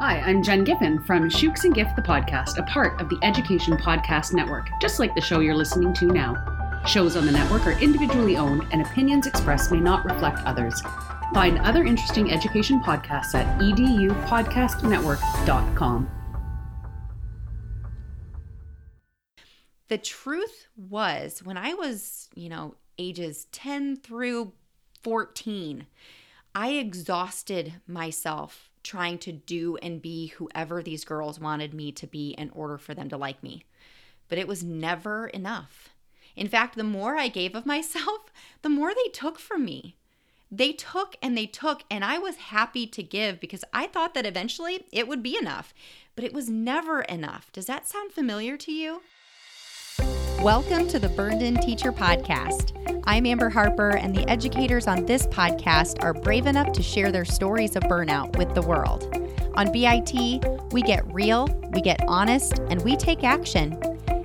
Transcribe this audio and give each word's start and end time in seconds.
Hi, 0.00 0.20
I'm 0.20 0.44
Jen 0.44 0.62
Giffen 0.62 1.02
from 1.02 1.28
Shukes 1.28 1.64
and 1.64 1.74
Giffen 1.74 2.04
podcast, 2.04 2.56
a 2.56 2.62
part 2.62 3.00
of 3.00 3.08
the 3.08 3.18
Education 3.24 3.76
Podcast 3.76 4.32
Network, 4.32 4.68
just 4.80 5.00
like 5.00 5.12
the 5.16 5.20
show 5.20 5.40
you're 5.40 5.56
listening 5.56 5.92
to 5.94 6.06
now. 6.06 6.36
Shows 6.86 7.16
on 7.16 7.26
the 7.26 7.32
network 7.32 7.66
are 7.66 7.76
individually 7.80 8.36
owned, 8.36 8.64
and 8.70 8.80
opinions 8.80 9.26
expressed 9.26 9.72
may 9.72 9.80
not 9.80 10.04
reflect 10.04 10.38
others. 10.46 10.80
Find 11.34 11.58
other 11.58 11.82
interesting 11.82 12.30
education 12.30 12.78
podcasts 12.78 13.34
at 13.34 13.58
edupodcastnetwork.com. 13.58 16.10
The 19.88 19.98
truth 19.98 20.68
was, 20.76 21.42
when 21.42 21.56
I 21.56 21.74
was, 21.74 22.28
you 22.36 22.48
know, 22.48 22.76
ages 22.98 23.48
10 23.50 23.96
through 23.96 24.52
14, 25.02 25.88
I 26.54 26.68
exhausted 26.68 27.72
myself 27.88 28.67
trying 28.88 29.18
to 29.18 29.32
do 29.32 29.76
and 29.82 30.00
be 30.00 30.28
whoever 30.28 30.82
these 30.82 31.04
girls 31.04 31.38
wanted 31.38 31.74
me 31.74 31.92
to 31.92 32.06
be 32.06 32.30
in 32.30 32.50
order 32.50 32.78
for 32.78 32.94
them 32.94 33.08
to 33.10 33.16
like 33.16 33.42
me. 33.42 33.64
But 34.28 34.38
it 34.38 34.48
was 34.48 34.64
never 34.64 35.26
enough. 35.28 35.90
In 36.34 36.48
fact, 36.48 36.74
the 36.74 36.84
more 36.84 37.16
I 37.16 37.28
gave 37.28 37.54
of 37.54 37.66
myself, 37.74 38.32
the 38.62 38.70
more 38.70 38.94
they 38.94 39.10
took 39.12 39.38
from 39.38 39.64
me. 39.64 39.94
They 40.50 40.72
took 40.72 41.16
and 41.20 41.36
they 41.36 41.44
took, 41.44 41.84
and 41.90 42.02
I 42.02 42.16
was 42.16 42.36
happy 42.36 42.86
to 42.86 43.02
give 43.02 43.38
because 43.38 43.64
I 43.74 43.86
thought 43.86 44.14
that 44.14 44.24
eventually 44.24 44.86
it 44.90 45.06
would 45.06 45.22
be 45.22 45.36
enough, 45.36 45.74
but 46.14 46.24
it 46.24 46.32
was 46.32 46.48
never 46.48 47.02
enough. 47.02 47.52
Does 47.52 47.66
that 47.66 47.86
sound 47.86 48.12
familiar 48.12 48.56
to 48.56 48.72
you? 48.72 49.02
Welcome 50.42 50.86
to 50.90 51.00
the 51.00 51.08
Burned 51.08 51.42
In 51.42 51.56
Teacher 51.56 51.90
Podcast. 51.90 52.70
I'm 53.08 53.26
Amber 53.26 53.48
Harper, 53.48 53.96
and 53.96 54.14
the 54.14 54.26
educators 54.30 54.86
on 54.86 55.04
this 55.04 55.26
podcast 55.26 56.00
are 56.04 56.14
brave 56.14 56.46
enough 56.46 56.70
to 56.74 56.82
share 56.82 57.10
their 57.10 57.24
stories 57.24 57.74
of 57.74 57.82
burnout 57.82 58.38
with 58.38 58.54
the 58.54 58.62
world. 58.62 59.12
On 59.56 59.72
BIT, 59.72 60.14
we 60.70 60.82
get 60.82 61.04
real, 61.12 61.48
we 61.72 61.80
get 61.80 62.00
honest, 62.06 62.60
and 62.70 62.80
we 62.82 62.94
take 62.96 63.24
action. 63.24 63.76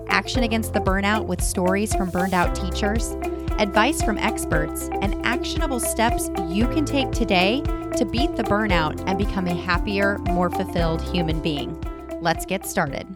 Action 0.07 0.43
against 0.43 0.73
the 0.73 0.79
burnout 0.79 1.25
with 1.25 1.41
stories 1.41 1.95
from 1.95 2.11
burned 2.11 2.35
out 2.35 2.53
teachers, 2.53 3.13
advice 3.57 4.03
from 4.03 4.19
experts, 4.19 4.89
and 5.01 5.25
actionable 5.25 5.79
steps 5.79 6.29
you 6.47 6.67
can 6.67 6.85
take 6.85 7.11
today 7.11 7.61
to 7.97 8.05
beat 8.05 8.35
the 8.35 8.43
burnout 8.43 9.03
and 9.07 9.17
become 9.17 9.47
a 9.47 9.55
happier, 9.55 10.19
more 10.19 10.51
fulfilled 10.51 11.01
human 11.01 11.41
being. 11.41 11.75
Let's 12.21 12.45
get 12.45 12.67
started. 12.67 13.07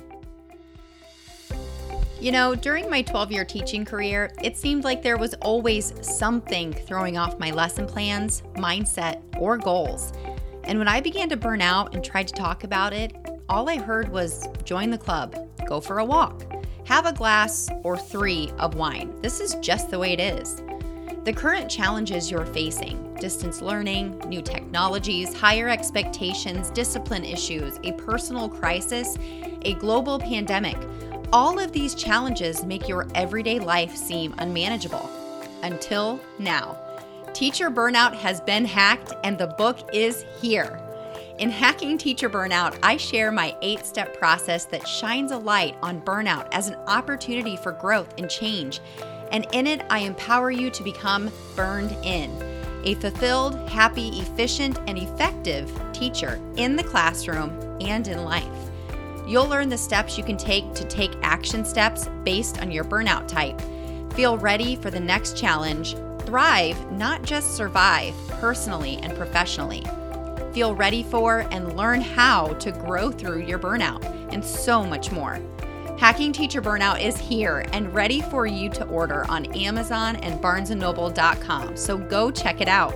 You 2.20 2.32
know, 2.32 2.56
during 2.56 2.90
my 2.90 3.04
12 3.04 3.32
year 3.32 3.46
teaching 3.46 3.86
career, 3.86 4.32
it 4.42 4.58
seemed 4.58 4.84
like 4.84 5.04
there 5.04 5.18
was 5.18 5.36
always 5.36 5.94
something 6.02 6.74
throwing 6.74 7.16
off 7.16 7.38
my 7.38 7.52
lesson 7.52 7.86
plans, 7.86 8.42
mindset, 8.56 9.22
or 9.40 9.56
goals. 9.56 10.14
And 10.64 10.80
when 10.80 10.88
I 10.88 11.00
began 11.00 11.30
to 11.30 11.38
burn 11.38 11.62
out 11.62 11.94
and 11.94 12.04
tried 12.04 12.28
to 12.30 12.34
talk 12.34 12.64
about 12.64 12.92
it, 12.92 13.16
all 13.48 13.70
I 13.70 13.78
heard 13.78 14.10
was 14.10 14.48
join 14.64 14.90
the 14.90 14.98
club, 14.98 15.36
go 15.68 15.80
for 15.80 16.00
a 16.00 16.06
walk, 16.06 16.42
have 16.86 17.06
a 17.06 17.14
glass 17.14 17.70
or 17.84 17.96
three 17.96 18.52
of 18.58 18.74
wine. 18.74 19.14
This 19.22 19.40
is 19.40 19.54
just 19.62 19.92
the 19.92 20.00
way 20.00 20.14
it 20.14 20.20
is. 20.20 20.64
The 21.24 21.34
current 21.34 21.70
challenges 21.70 22.32
you're 22.32 22.48
facing 22.48 23.14
distance 23.20 23.62
learning, 23.62 24.18
new 24.28 24.42
technologies, 24.42 25.34
higher 25.36 25.70
expectations, 25.70 26.72
discipline 26.72 27.26
issues, 27.26 27.80
a 27.84 27.92
personal 27.94 28.50
crisis, 28.50 29.18
a 29.64 29.74
global 29.76 30.20
pandemic 30.20 30.78
all 31.34 31.60
of 31.60 31.72
these 31.72 31.94
challenges 31.94 32.64
make 32.64 32.88
your 32.88 33.08
everyday 33.14 33.60
life 33.60 33.96
seem 33.96 34.34
unmanageable. 34.38 35.10
Until 35.64 36.20
now. 36.40 36.78
Teacher 37.34 37.70
burnout 37.70 38.16
has 38.16 38.42
been 38.42 38.66
hacked, 38.66 39.14
and 39.24 39.38
the 39.38 39.48
book 39.48 39.78
is 39.94 40.26
here. 40.42 40.82
In 41.40 41.52
Hacking 41.52 42.00
Teacher 42.00 42.30
Burnout, 42.30 42.80
I 42.82 42.98
share 42.98 43.32
my 43.32 43.56
eight 43.62 43.86
step 43.86 44.18
process 44.18 44.66
that 44.66 44.88
shines 44.88 45.32
a 45.32 45.38
light 45.38 45.76
on 45.84 46.02
burnout 46.02 46.48
as 46.52 46.68
an 46.68 46.76
opportunity 46.88 47.56
for 47.56 47.74
growth 47.74 48.12
and 48.18 48.28
change. 48.28 48.80
And 49.32 49.46
in 49.54 49.68
it, 49.68 49.86
I 49.90 50.00
empower 50.00 50.50
you 50.50 50.72
to 50.72 50.84
become 50.84 51.30
burned 51.56 51.92
in 52.04 52.32
a 52.84 52.96
fulfilled, 52.96 53.56
happy, 53.70 54.20
efficient, 54.20 54.80
and 54.88 54.98
effective 54.98 55.70
teacher 55.94 56.40
in 56.56 56.76
the 56.76 56.84
classroom 56.84 57.50
and 57.82 58.08
in 58.08 58.24
life. 58.24 58.72
You'll 59.28 59.50
learn 59.50 59.68
the 59.68 59.78
steps 59.78 60.18
you 60.18 60.24
can 60.24 60.38
take 60.38 60.74
to 60.74 60.86
take 60.86 61.12
action 61.22 61.66
steps 61.66 62.08
based 62.24 62.62
on 62.62 62.72
your 62.72 62.86
burnout 62.86 63.28
type. 63.28 63.62
Feel 64.14 64.38
ready 64.38 64.78
for 64.78 64.90
the 64.90 65.02
next 65.02 65.36
challenge. 65.36 65.98
Thrive, 66.22 66.92
not 66.94 67.24
just 67.24 67.56
survive, 67.56 68.16
personally 68.30 69.00
and 69.04 69.14
professionally. 69.18 69.84
Feel 70.54 70.76
ready 70.76 71.04
for 71.04 71.40
and 71.52 71.76
learn 71.76 72.00
how 72.00 72.54
to 72.54 72.72
grow 72.72 73.12
through 73.12 73.44
your 73.44 73.60
burnout, 73.60 74.02
and 74.34 74.44
so 74.44 74.84
much 74.84 75.12
more. 75.12 75.40
Hacking 76.00 76.32
Teacher 76.32 76.62
Burnout 76.62 77.04
is 77.04 77.18
here 77.18 77.66
and 77.74 77.94
ready 77.94 78.22
for 78.22 78.46
you 78.46 78.70
to 78.70 78.88
order 78.88 79.26
on 79.30 79.46
Amazon 79.54 80.16
and 80.18 80.40
barnesandnoble.com. 80.42 81.76
So 81.76 81.98
go 81.98 82.32
check 82.32 82.62
it 82.62 82.68
out. 82.68 82.96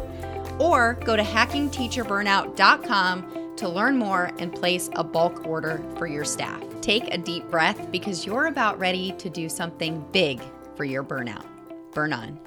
Or 0.60 0.94
go 1.04 1.16
to 1.16 1.24
hackingteacherburnout.com 1.24 3.41
to 3.62 3.70
learn 3.70 3.96
more 3.96 4.32
and 4.40 4.52
place 4.52 4.90
a 4.96 5.04
bulk 5.04 5.46
order 5.46 5.84
for 5.96 6.08
your 6.08 6.26
staff. 6.26 6.64
Take 6.82 7.14
a 7.14 7.18
deep 7.20 7.48
breath 7.52 7.92
because 7.92 8.26
you're 8.26 8.48
about 8.48 8.80
ready 8.80 9.12
to 9.20 9.30
do 9.30 9.48
something 9.48 10.04
big 10.12 10.42
for 10.76 10.84
your 10.84 11.04
burnout. 11.04 11.46
Burn 11.94 12.12
on. 12.12 12.40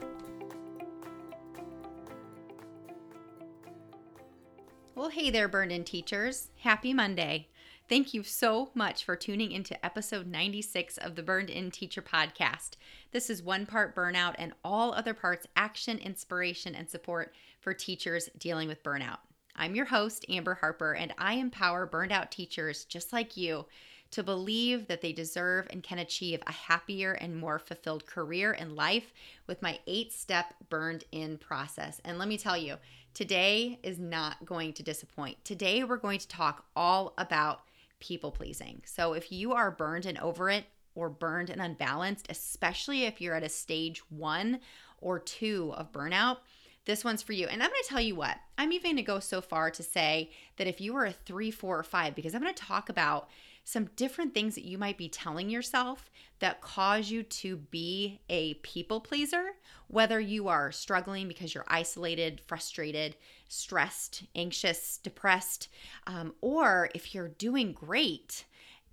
Well, 4.96 5.08
hey 5.08 5.30
there, 5.30 5.46
Burned 5.46 5.70
In 5.70 5.84
teachers. 5.84 6.48
Happy 6.62 6.92
Monday. 6.92 7.46
Thank 7.88 8.12
you 8.12 8.24
so 8.24 8.70
much 8.74 9.04
for 9.04 9.14
tuning 9.14 9.52
into 9.52 9.84
episode 9.86 10.26
96 10.26 10.98
of 10.98 11.14
the 11.14 11.22
Burned 11.22 11.50
In 11.50 11.70
Teacher 11.70 12.02
podcast. 12.02 12.70
This 13.12 13.30
is 13.30 13.40
one 13.40 13.66
part 13.66 13.94
burnout 13.94 14.34
and 14.36 14.52
all 14.64 14.92
other 14.92 15.14
parts 15.14 15.46
action, 15.54 15.98
inspiration, 15.98 16.74
and 16.74 16.90
support 16.90 17.32
for 17.60 17.72
teachers 17.72 18.30
dealing 18.36 18.66
with 18.66 18.82
burnout. 18.82 19.18
I'm 19.56 19.74
your 19.74 19.86
host, 19.86 20.24
Amber 20.28 20.54
Harper, 20.54 20.94
and 20.94 21.14
I 21.18 21.34
empower 21.34 21.86
burned 21.86 22.12
out 22.12 22.30
teachers 22.30 22.84
just 22.84 23.12
like 23.12 23.36
you 23.36 23.66
to 24.10 24.22
believe 24.22 24.86
that 24.88 25.00
they 25.00 25.12
deserve 25.12 25.66
and 25.70 25.82
can 25.82 25.98
achieve 25.98 26.40
a 26.46 26.52
happier 26.52 27.12
and 27.12 27.36
more 27.36 27.58
fulfilled 27.58 28.06
career 28.06 28.52
and 28.52 28.76
life 28.76 29.12
with 29.46 29.62
my 29.62 29.78
eight 29.86 30.12
step 30.12 30.54
burned 30.68 31.04
in 31.12 31.38
process. 31.38 32.00
And 32.04 32.18
let 32.18 32.28
me 32.28 32.38
tell 32.38 32.56
you, 32.56 32.76
today 33.12 33.78
is 33.82 33.98
not 33.98 34.44
going 34.44 34.72
to 34.74 34.82
disappoint. 34.82 35.44
Today, 35.44 35.84
we're 35.84 35.96
going 35.96 36.20
to 36.20 36.28
talk 36.28 36.64
all 36.76 37.14
about 37.18 37.60
people 38.00 38.30
pleasing. 38.30 38.82
So 38.84 39.14
if 39.14 39.32
you 39.32 39.52
are 39.52 39.70
burned 39.70 40.06
and 40.06 40.18
over 40.18 40.50
it, 40.50 40.64
or 40.94 41.08
burned 41.08 41.50
and 41.50 41.60
unbalanced, 41.60 42.26
especially 42.30 43.04
if 43.04 43.20
you're 43.20 43.34
at 43.34 43.42
a 43.42 43.48
stage 43.48 43.98
one 44.10 44.60
or 45.00 45.18
two 45.18 45.72
of 45.76 45.92
burnout, 45.92 46.38
this 46.84 47.04
one's 47.04 47.22
for 47.22 47.32
you. 47.32 47.46
And 47.46 47.62
I'm 47.62 47.70
going 47.70 47.82
to 47.82 47.88
tell 47.88 48.00
you 48.00 48.14
what, 48.14 48.36
I'm 48.58 48.72
even 48.72 48.92
going 48.92 48.96
to 48.96 49.02
go 49.02 49.18
so 49.18 49.40
far 49.40 49.70
to 49.70 49.82
say 49.82 50.30
that 50.56 50.66
if 50.66 50.80
you 50.80 50.94
are 50.96 51.06
a 51.06 51.12
three, 51.12 51.50
four, 51.50 51.78
or 51.78 51.82
five, 51.82 52.14
because 52.14 52.34
I'm 52.34 52.42
going 52.42 52.54
to 52.54 52.62
talk 52.62 52.88
about 52.88 53.28
some 53.64 53.88
different 53.96 54.34
things 54.34 54.54
that 54.54 54.64
you 54.64 54.76
might 54.76 54.98
be 54.98 55.08
telling 55.08 55.48
yourself 55.48 56.10
that 56.40 56.60
cause 56.60 57.10
you 57.10 57.22
to 57.22 57.56
be 57.56 58.20
a 58.28 58.54
people 58.54 59.00
pleaser, 59.00 59.52
whether 59.88 60.20
you 60.20 60.48
are 60.48 60.70
struggling 60.70 61.26
because 61.28 61.54
you're 61.54 61.64
isolated, 61.66 62.42
frustrated, 62.46 63.16
stressed, 63.48 64.24
anxious, 64.34 64.98
depressed, 64.98 65.68
um, 66.06 66.34
or 66.42 66.90
if 66.94 67.14
you're 67.14 67.28
doing 67.28 67.72
great 67.72 68.44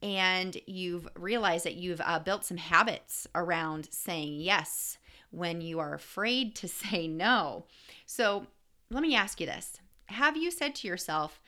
and 0.02 0.58
you've 0.66 1.08
realized 1.16 1.66
that 1.66 1.76
you've 1.76 2.02
uh, 2.02 2.20
built 2.20 2.46
some 2.46 2.58
habits 2.58 3.28
around 3.36 3.88
saying 3.92 4.36
yes 4.36 4.98
when 5.32 5.62
you 5.62 5.80
are 5.80 5.94
afraid 5.94 6.56
to 6.56 6.68
say 6.68 7.08
no. 7.08 7.66
So 8.06 8.48
let 8.90 9.02
me 9.02 9.16
ask 9.16 9.40
you 9.40 9.48
this 9.48 9.80
Have 10.08 10.38
you 10.38 10.52
said 10.52 10.76
to 10.76 10.88
yourself, 10.88 11.42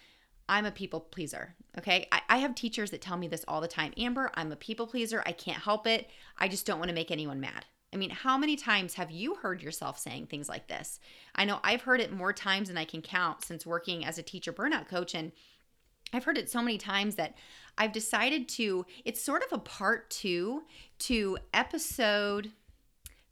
I'm 0.50 0.66
a 0.66 0.72
people 0.72 1.00
pleaser. 1.00 1.56
Okay. 1.78 2.08
I, 2.12 2.22
I, 2.30 2.38
have 2.38 2.54
teachers 2.54 2.92
that 2.92 3.02
tell 3.02 3.18
me 3.18 3.28
this 3.28 3.46
all 3.48 3.62
the 3.62 3.68
time 3.68 3.94
Amber, 3.98 4.30
I'm 4.36 4.52
a 4.52 4.58
people 4.58 4.88
pleaser. 4.88 5.24
I 5.26 5.32
can't 5.32 5.64
help 5.64 5.88
it. 5.88 6.10
I 6.38 6.48
just 6.48 6.66
don't 6.66 6.80
want 6.80 6.90
to 6.90 6.96
make 6.96 7.12
anyone 7.12 7.40
mad. 7.40 7.66
I 7.94 7.98
mean, 7.98 8.10
how 8.10 8.38
many 8.38 8.56
times 8.56 8.96
have 8.96 9.12
you 9.12 9.36
heard 9.36 9.62
yourself 9.62 10.00
saying 10.00 10.26
things 10.26 10.50
like 10.50 10.68
this? 10.68 11.00
I 11.36 11.46
know 11.46 11.60
I've 11.64 11.84
heard 11.84 12.02
it 12.02 12.12
more 12.12 12.34
times 12.34 12.68
than 12.68 12.78
I 12.78 12.86
can 12.86 13.02
count 13.02 13.44
since 13.44 13.66
working 13.66 14.04
as 14.04 14.18
a 14.18 14.24
teacher 14.24 14.52
burnout 14.52 14.88
coach. 14.88 15.14
And 15.14 15.32
I've 16.12 16.24
heard 16.24 16.38
it 16.38 16.50
so 16.50 16.62
many 16.62 16.78
times 16.78 17.16
that 17.16 17.36
I've 17.78 17.92
decided 17.92 18.50
to, 18.50 18.86
it's 19.06 19.22
sort 19.22 19.44
of 19.44 19.54
a 19.54 19.62
part 19.62 20.10
two 20.10 20.64
to 21.00 21.38
episode 21.54 22.52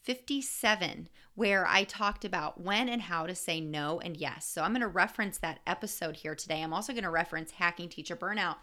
57, 0.03 1.09
where 1.36 1.65
I 1.68 1.83
talked 1.83 2.25
about 2.25 2.59
when 2.59 2.89
and 2.89 3.03
how 3.03 3.25
to 3.25 3.36
say 3.36 3.62
no 3.62 4.00
and 4.00 4.18
yes. 4.18 4.45
So 4.45 4.63
I'm 4.63 4.71
going 4.71 4.81
to 4.81 4.88
reference 4.88 5.38
that 5.39 5.59
episode 5.68 6.18
here 6.18 6.36
today. 6.36 6.62
I'm 6.62 6.74
also 6.74 6.94
going 6.94 7.03
to 7.03 7.09
reference 7.09 7.51
hacking 7.51 7.89
teacher 7.89 8.15
burnout. 8.15 8.57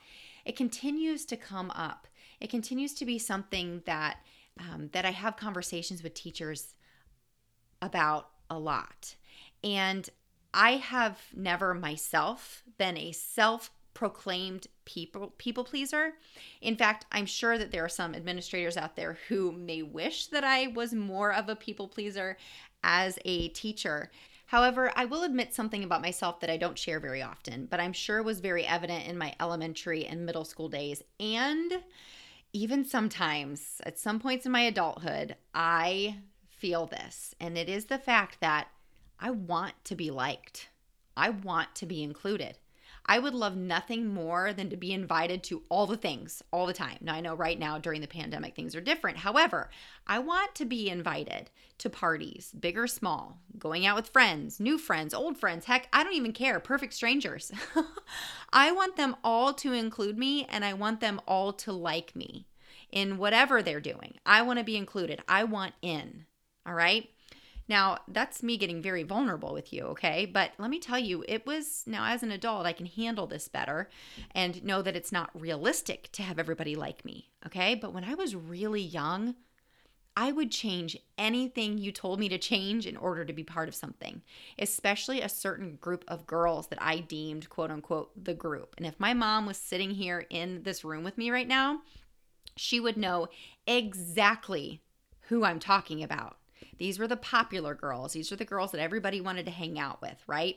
It 0.44 0.56
continues 0.56 1.25
to 1.26 1.37
come 1.37 1.70
up. 1.70 2.06
It 2.40 2.50
continues 2.50 2.94
to 2.94 3.05
be 3.05 3.19
something 3.19 3.82
that 3.87 4.19
um, 4.58 4.90
that 4.93 5.05
I 5.05 5.12
have 5.12 5.37
conversations 5.37 6.02
with 6.02 6.14
teachers 6.14 6.75
about 7.81 8.31
a 8.50 8.58
lot. 8.58 9.14
And 9.62 10.08
I 10.52 10.73
have 10.73 11.20
never 11.35 11.75
myself 11.75 12.64
been 12.79 12.96
a 12.96 13.12
self 13.12 13.70
proclaimed 13.98 14.68
people 14.84 15.34
people 15.38 15.64
pleaser. 15.64 16.12
In 16.60 16.76
fact, 16.76 17.04
I'm 17.10 17.26
sure 17.26 17.58
that 17.58 17.72
there 17.72 17.84
are 17.84 17.88
some 17.88 18.14
administrators 18.14 18.76
out 18.76 18.94
there 18.94 19.18
who 19.26 19.50
may 19.50 19.82
wish 19.82 20.28
that 20.28 20.44
I 20.44 20.68
was 20.68 20.94
more 20.94 21.32
of 21.34 21.48
a 21.48 21.56
people 21.56 21.88
pleaser 21.88 22.36
as 22.84 23.18
a 23.24 23.48
teacher. 23.48 24.12
However, 24.46 24.92
I 24.94 25.04
will 25.04 25.24
admit 25.24 25.52
something 25.52 25.82
about 25.82 26.00
myself 26.00 26.38
that 26.38 26.48
I 26.48 26.56
don't 26.56 26.78
share 26.78 27.00
very 27.00 27.22
often, 27.22 27.66
but 27.66 27.80
I'm 27.80 27.92
sure 27.92 28.22
was 28.22 28.38
very 28.38 28.64
evident 28.64 29.08
in 29.08 29.18
my 29.18 29.34
elementary 29.40 30.06
and 30.06 30.24
middle 30.24 30.44
school 30.44 30.68
days 30.68 31.02
and 31.18 31.82
even 32.52 32.84
sometimes 32.84 33.80
at 33.84 33.98
some 33.98 34.20
points 34.20 34.46
in 34.46 34.52
my 34.52 34.60
adulthood, 34.60 35.34
I 35.52 36.18
feel 36.46 36.86
this, 36.86 37.34
and 37.40 37.58
it 37.58 37.68
is 37.68 37.86
the 37.86 37.98
fact 37.98 38.38
that 38.42 38.68
I 39.18 39.32
want 39.32 39.74
to 39.86 39.96
be 39.96 40.12
liked. 40.12 40.68
I 41.16 41.30
want 41.30 41.74
to 41.74 41.86
be 41.86 42.04
included. 42.04 42.58
I 43.10 43.19
would 43.19 43.34
love 43.34 43.56
nothing 43.56 44.06
more 44.06 44.52
than 44.52 44.69
to 44.69 44.76
be 44.76 44.93
invited 44.93 45.43
to 45.44 45.62
all 45.70 45.87
the 45.87 45.96
things 45.96 46.43
all 46.52 46.66
the 46.66 46.75
time. 46.75 46.99
Now, 47.00 47.14
I 47.14 47.22
know 47.22 47.34
right 47.34 47.58
now 47.58 47.78
during 47.78 48.02
the 48.02 48.06
pandemic 48.06 48.55
things 48.55 48.76
are 48.76 48.82
different. 48.82 49.16
However, 49.16 49.70
I 50.06 50.19
want 50.19 50.55
to 50.56 50.66
be 50.66 50.90
invited 50.90 51.50
to 51.78 51.88
parties, 51.88 52.52
big 52.58 52.76
or 52.76 52.87
small, 52.87 53.40
going 53.58 53.87
out 53.87 53.96
with 53.96 54.08
friends, 54.08 54.60
new 54.60 54.76
friends, 54.76 55.14
old 55.14 55.38
friends. 55.38 55.64
Heck, 55.64 55.88
I 55.90 56.05
don't 56.05 56.14
even 56.14 56.32
care. 56.32 56.60
Perfect 56.60 56.93
strangers. 56.93 57.50
I 58.52 58.72
want 58.72 58.96
them 58.96 59.16
all 59.25 59.54
to 59.54 59.72
include 59.72 60.19
me 60.19 60.44
and 60.44 60.62
I 60.62 60.75
want 60.75 61.00
them 61.00 61.20
all 61.26 61.54
to 61.54 61.72
like 61.72 62.14
me 62.14 62.46
in 62.93 63.16
whatever 63.16 63.62
they're 63.62 63.81
doing. 63.81 64.19
I 64.26 64.43
want 64.43 64.58
to 64.58 64.64
be 64.64 64.76
included. 64.76 65.22
I 65.26 65.44
want 65.44 65.72
in. 65.81 66.26
All 66.66 66.75
right. 66.75 67.08
Now, 67.68 67.98
that's 68.08 68.42
me 68.42 68.56
getting 68.56 68.80
very 68.80 69.02
vulnerable 69.02 69.52
with 69.52 69.72
you, 69.72 69.84
okay? 69.84 70.24
But 70.24 70.52
let 70.58 70.70
me 70.70 70.78
tell 70.78 70.98
you, 70.98 71.24
it 71.28 71.46
was 71.46 71.84
now 71.86 72.06
as 72.06 72.22
an 72.22 72.30
adult, 72.30 72.66
I 72.66 72.72
can 72.72 72.86
handle 72.86 73.26
this 73.26 73.46
better 73.46 73.90
and 74.34 74.64
know 74.64 74.80
that 74.80 74.96
it's 74.96 75.12
not 75.12 75.30
realistic 75.38 76.10
to 76.12 76.22
have 76.22 76.38
everybody 76.38 76.74
like 76.74 77.04
me, 77.04 77.28
okay? 77.46 77.74
But 77.74 77.92
when 77.92 78.04
I 78.04 78.14
was 78.14 78.34
really 78.34 78.80
young, 78.80 79.34
I 80.16 80.32
would 80.32 80.50
change 80.50 80.96
anything 81.16 81.78
you 81.78 81.92
told 81.92 82.18
me 82.18 82.28
to 82.30 82.38
change 82.38 82.86
in 82.86 82.96
order 82.96 83.24
to 83.24 83.32
be 83.32 83.44
part 83.44 83.68
of 83.68 83.74
something, 83.74 84.22
especially 84.58 85.20
a 85.20 85.28
certain 85.28 85.76
group 85.76 86.04
of 86.08 86.26
girls 86.26 86.66
that 86.68 86.82
I 86.82 86.98
deemed, 86.98 87.48
quote 87.48 87.70
unquote, 87.70 88.24
the 88.24 88.34
group. 88.34 88.74
And 88.78 88.86
if 88.86 88.98
my 88.98 89.14
mom 89.14 89.46
was 89.46 89.58
sitting 89.58 89.92
here 89.92 90.26
in 90.28 90.64
this 90.64 90.84
room 90.84 91.04
with 91.04 91.18
me 91.18 91.30
right 91.30 91.46
now, 91.46 91.82
she 92.56 92.80
would 92.80 92.96
know 92.96 93.28
exactly 93.66 94.80
who 95.28 95.44
I'm 95.44 95.60
talking 95.60 96.02
about. 96.02 96.38
These 96.78 96.99
were 96.99 97.06
the 97.06 97.16
popular 97.16 97.75
girls. 97.75 98.12
These 98.12 98.32
are 98.32 98.37
the 98.37 98.44
girls 98.44 98.72
that 98.72 98.81
everybody 98.81 99.20
wanted 99.20 99.46
to 99.46 99.52
hang 99.52 99.78
out 99.78 100.00
with, 100.00 100.22
right? 100.26 100.56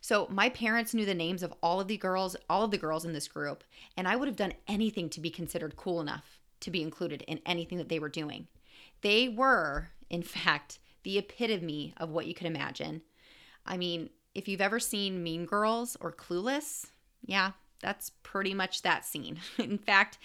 So 0.00 0.28
my 0.30 0.48
parents 0.50 0.94
knew 0.94 1.04
the 1.04 1.14
names 1.14 1.42
of 1.42 1.52
all 1.62 1.80
of 1.80 1.88
the 1.88 1.96
girls, 1.96 2.36
all 2.48 2.64
of 2.64 2.70
the 2.70 2.78
girls 2.78 3.04
in 3.04 3.12
this 3.12 3.28
group, 3.28 3.64
and 3.96 4.06
I 4.06 4.16
would 4.16 4.28
have 4.28 4.36
done 4.36 4.52
anything 4.68 5.08
to 5.10 5.20
be 5.20 5.30
considered 5.30 5.76
cool 5.76 6.00
enough 6.00 6.38
to 6.60 6.70
be 6.70 6.82
included 6.82 7.22
in 7.22 7.40
anything 7.46 7.78
that 7.78 7.88
they 7.88 7.98
were 7.98 8.08
doing. 8.08 8.46
They 9.02 9.28
were, 9.28 9.88
in 10.08 10.22
fact, 10.22 10.78
the 11.02 11.18
epitome 11.18 11.94
of 11.96 12.10
what 12.10 12.26
you 12.26 12.34
could 12.34 12.46
imagine. 12.46 13.02
I 13.64 13.76
mean, 13.76 14.10
if 14.34 14.48
you've 14.48 14.60
ever 14.60 14.78
seen 14.78 15.22
Mean 15.22 15.44
Girls 15.44 15.96
or 16.00 16.12
Clueless, 16.12 16.86
yeah, 17.24 17.52
that's 17.80 18.10
pretty 18.22 18.54
much 18.54 18.82
that 18.82 19.04
scene. 19.04 19.38
in 19.58 19.78
fact, 19.78 20.18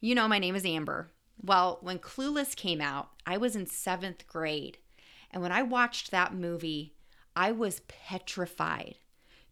you 0.00 0.14
know 0.14 0.28
my 0.28 0.38
name 0.38 0.54
is 0.54 0.64
Amber. 0.64 1.10
Well, 1.42 1.78
when 1.80 1.98
Clueless 1.98 2.56
came 2.56 2.80
out, 2.80 3.10
I 3.26 3.36
was 3.36 3.56
in 3.56 3.66
seventh 3.66 4.26
grade. 4.26 4.78
And 5.30 5.42
when 5.42 5.52
I 5.52 5.62
watched 5.62 6.10
that 6.10 6.34
movie, 6.34 6.94
I 7.34 7.52
was 7.52 7.80
petrified 7.88 8.96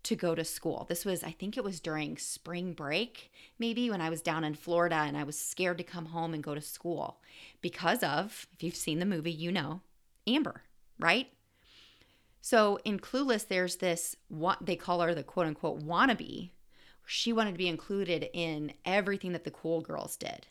to 0.04 0.16
go 0.16 0.34
to 0.34 0.44
school. 0.44 0.86
This 0.88 1.04
was, 1.04 1.24
I 1.24 1.30
think 1.30 1.56
it 1.56 1.64
was 1.64 1.80
during 1.80 2.16
spring 2.18 2.72
break, 2.72 3.32
maybe 3.58 3.90
when 3.90 4.00
I 4.00 4.10
was 4.10 4.20
down 4.20 4.44
in 4.44 4.54
Florida 4.54 4.96
and 4.96 5.16
I 5.16 5.24
was 5.24 5.38
scared 5.38 5.78
to 5.78 5.84
come 5.84 6.06
home 6.06 6.34
and 6.34 6.42
go 6.42 6.54
to 6.54 6.60
school 6.60 7.20
because 7.60 8.02
of, 8.02 8.46
if 8.54 8.62
you've 8.62 8.76
seen 8.76 8.98
the 8.98 9.06
movie, 9.06 9.32
you 9.32 9.50
know, 9.50 9.80
Amber, 10.26 10.62
right? 10.98 11.28
So 12.40 12.78
in 12.84 13.00
Clueless, 13.00 13.48
there's 13.48 13.76
this, 13.76 14.16
what 14.28 14.58
they 14.64 14.76
call 14.76 15.00
her 15.00 15.14
the 15.14 15.22
quote 15.22 15.46
unquote 15.46 15.80
wannabe. 15.80 16.50
She 17.06 17.32
wanted 17.32 17.52
to 17.52 17.58
be 17.58 17.68
included 17.68 18.28
in 18.32 18.74
everything 18.84 19.32
that 19.32 19.44
the 19.44 19.50
cool 19.50 19.80
girls 19.80 20.16
did. 20.16 20.46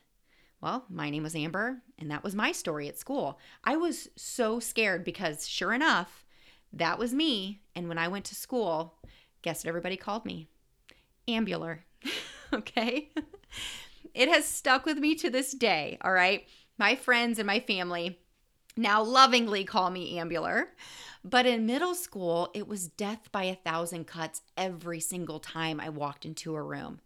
Well, 0.64 0.86
my 0.90 1.10
name 1.10 1.24
was 1.24 1.36
Amber, 1.36 1.82
and 2.00 2.10
that 2.10 2.24
was 2.24 2.34
my 2.36 2.54
story 2.54 2.88
at 2.88 2.98
school. 2.98 3.38
I 3.66 3.76
was 3.76 4.08
so 4.16 4.62
scared 4.62 5.04
because, 5.04 5.46
sure 5.46 5.74
enough, 5.74 6.26
that 6.72 6.98
was 6.98 7.14
me. 7.14 7.60
And 7.76 7.90
when 7.90 7.98
I 7.98 8.08
went 8.08 8.24
to 8.26 8.36
school, 8.36 8.96
guess 9.42 9.66
what 9.66 9.68
everybody 9.68 9.98
called 9.98 10.24
me? 10.24 10.48
Ambular. 11.28 11.80
okay? 12.54 13.10
it 14.14 14.30
has 14.30 14.46
stuck 14.46 14.86
with 14.86 15.00
me 15.00 15.16
to 15.16 15.30
this 15.30 15.52
day, 15.52 15.98
all 16.00 16.14
right? 16.14 16.48
My 16.78 16.96
friends 16.96 17.40
and 17.40 17.46
my 17.48 17.60
family 17.60 18.18
now 18.78 19.04
lovingly 19.04 19.66
call 19.66 19.90
me 19.90 20.18
Ambular. 20.18 20.68
But 21.26 21.46
in 21.46 21.66
middle 21.66 21.94
school, 21.94 22.52
it 22.54 22.70
was 22.70 22.88
death 22.88 23.30
by 23.34 23.44
a 23.44 23.56
thousand 23.56 24.08
cuts 24.08 24.42
every 24.56 25.02
single 25.02 25.42
time 25.42 25.82
I 25.82 25.90
walked 25.90 26.26
into 26.26 26.56
a 26.56 26.64
room. 26.64 27.02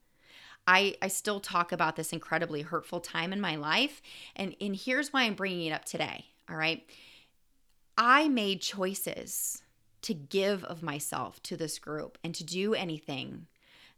I, 0.68 0.96
I 1.02 1.08
still 1.08 1.40
talk 1.40 1.72
about 1.72 1.96
this 1.96 2.12
incredibly 2.12 2.62
hurtful 2.62 3.00
time 3.00 3.31
in 3.31 3.40
my 3.40 3.56
life. 3.56 4.02
And, 4.36 4.56
and 4.60 4.75
here's 4.75 5.14
why 5.14 5.24
I'm 5.24 5.34
bringing 5.34 5.66
it 5.66 5.72
up 5.72 5.86
today. 5.86 6.25
All 6.50 6.58
right. 6.58 6.84
I 7.98 8.28
made 8.28 8.62
choices 8.62 9.64
to 10.04 10.14
give 10.14 10.64
of 10.66 10.84
myself 10.84 11.42
to 11.44 11.58
this 11.58 11.80
group 11.80 12.18
and 12.24 12.36
to 12.36 12.44
do 12.44 12.74
anything 12.74 13.48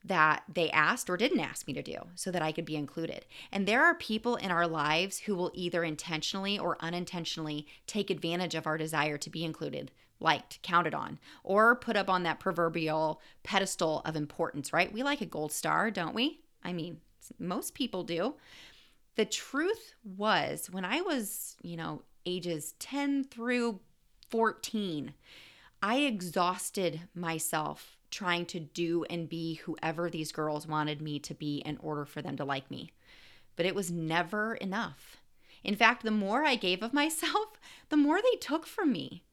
that 0.06 0.44
they 0.52 0.70
asked 0.72 1.10
or 1.10 1.18
didn't 1.18 1.42
ask 1.42 1.68
me 1.68 1.74
to 1.74 1.82
do 1.82 1.98
so 2.16 2.32
that 2.32 2.42
I 2.42 2.54
could 2.54 2.64
be 2.64 2.78
included. 2.78 3.26
And 3.52 3.68
there 3.68 3.84
are 3.84 3.96
people 3.96 4.38
in 4.38 4.50
our 4.50 4.68
lives 4.68 5.20
who 5.20 5.36
will 5.36 5.52
either 5.54 5.84
intentionally 5.84 6.58
or 6.58 6.78
unintentionally 6.80 7.68
take 7.86 8.10
advantage 8.10 8.56
of 8.56 8.66
our 8.66 8.78
desire 8.78 9.18
to 9.18 9.30
be 9.30 9.44
included, 9.44 9.92
liked, 10.22 10.62
counted 10.62 10.94
on, 10.94 11.20
or 11.44 11.76
put 11.76 11.98
up 11.98 12.10
on 12.10 12.24
that 12.24 12.40
proverbial 12.40 13.22
pedestal 13.44 14.02
of 14.06 14.16
importance, 14.16 14.72
right? 14.72 14.94
We 14.94 15.04
like 15.04 15.20
a 15.20 15.26
gold 15.26 15.52
star, 15.52 15.92
don't 15.92 16.16
we? 16.16 16.40
I 16.64 16.74
mean, 16.74 17.02
most 17.38 17.74
people 17.74 18.04
do. 18.04 18.36
The 19.16 19.26
truth 19.26 19.96
was, 20.04 20.70
when 20.72 20.86
I 20.86 21.02
was, 21.02 21.56
you 21.62 21.78
know, 21.78 22.04
ages 22.26 22.74
10 22.80 23.26
through 23.26 23.80
14, 24.30 25.14
I 25.82 25.98
exhausted 25.98 27.02
myself 27.16 27.98
trying 28.12 28.46
to 28.48 28.60
do 28.60 29.04
and 29.10 29.30
be 29.30 29.56
whoever 29.56 30.10
these 30.10 30.32
girls 30.32 30.68
wanted 30.68 31.02
me 31.02 31.20
to 31.20 31.34
be 31.34 31.58
in 31.60 31.78
order 31.78 32.06
for 32.06 32.22
them 32.22 32.38
to 32.38 32.46
like 32.46 32.70
me. 32.72 32.92
But 33.56 33.66
it 33.66 33.76
was 33.76 33.92
never 33.92 34.56
enough. 34.56 35.18
In 35.64 35.76
fact, 35.76 36.04
the 36.04 36.12
more 36.12 36.44
I 36.44 36.56
gave 36.56 36.82
of 36.82 36.94
myself, 37.02 37.60
the 37.90 37.98
more 37.98 38.20
they 38.22 38.38
took 38.38 38.66
from 38.66 38.92
me. 38.92 39.24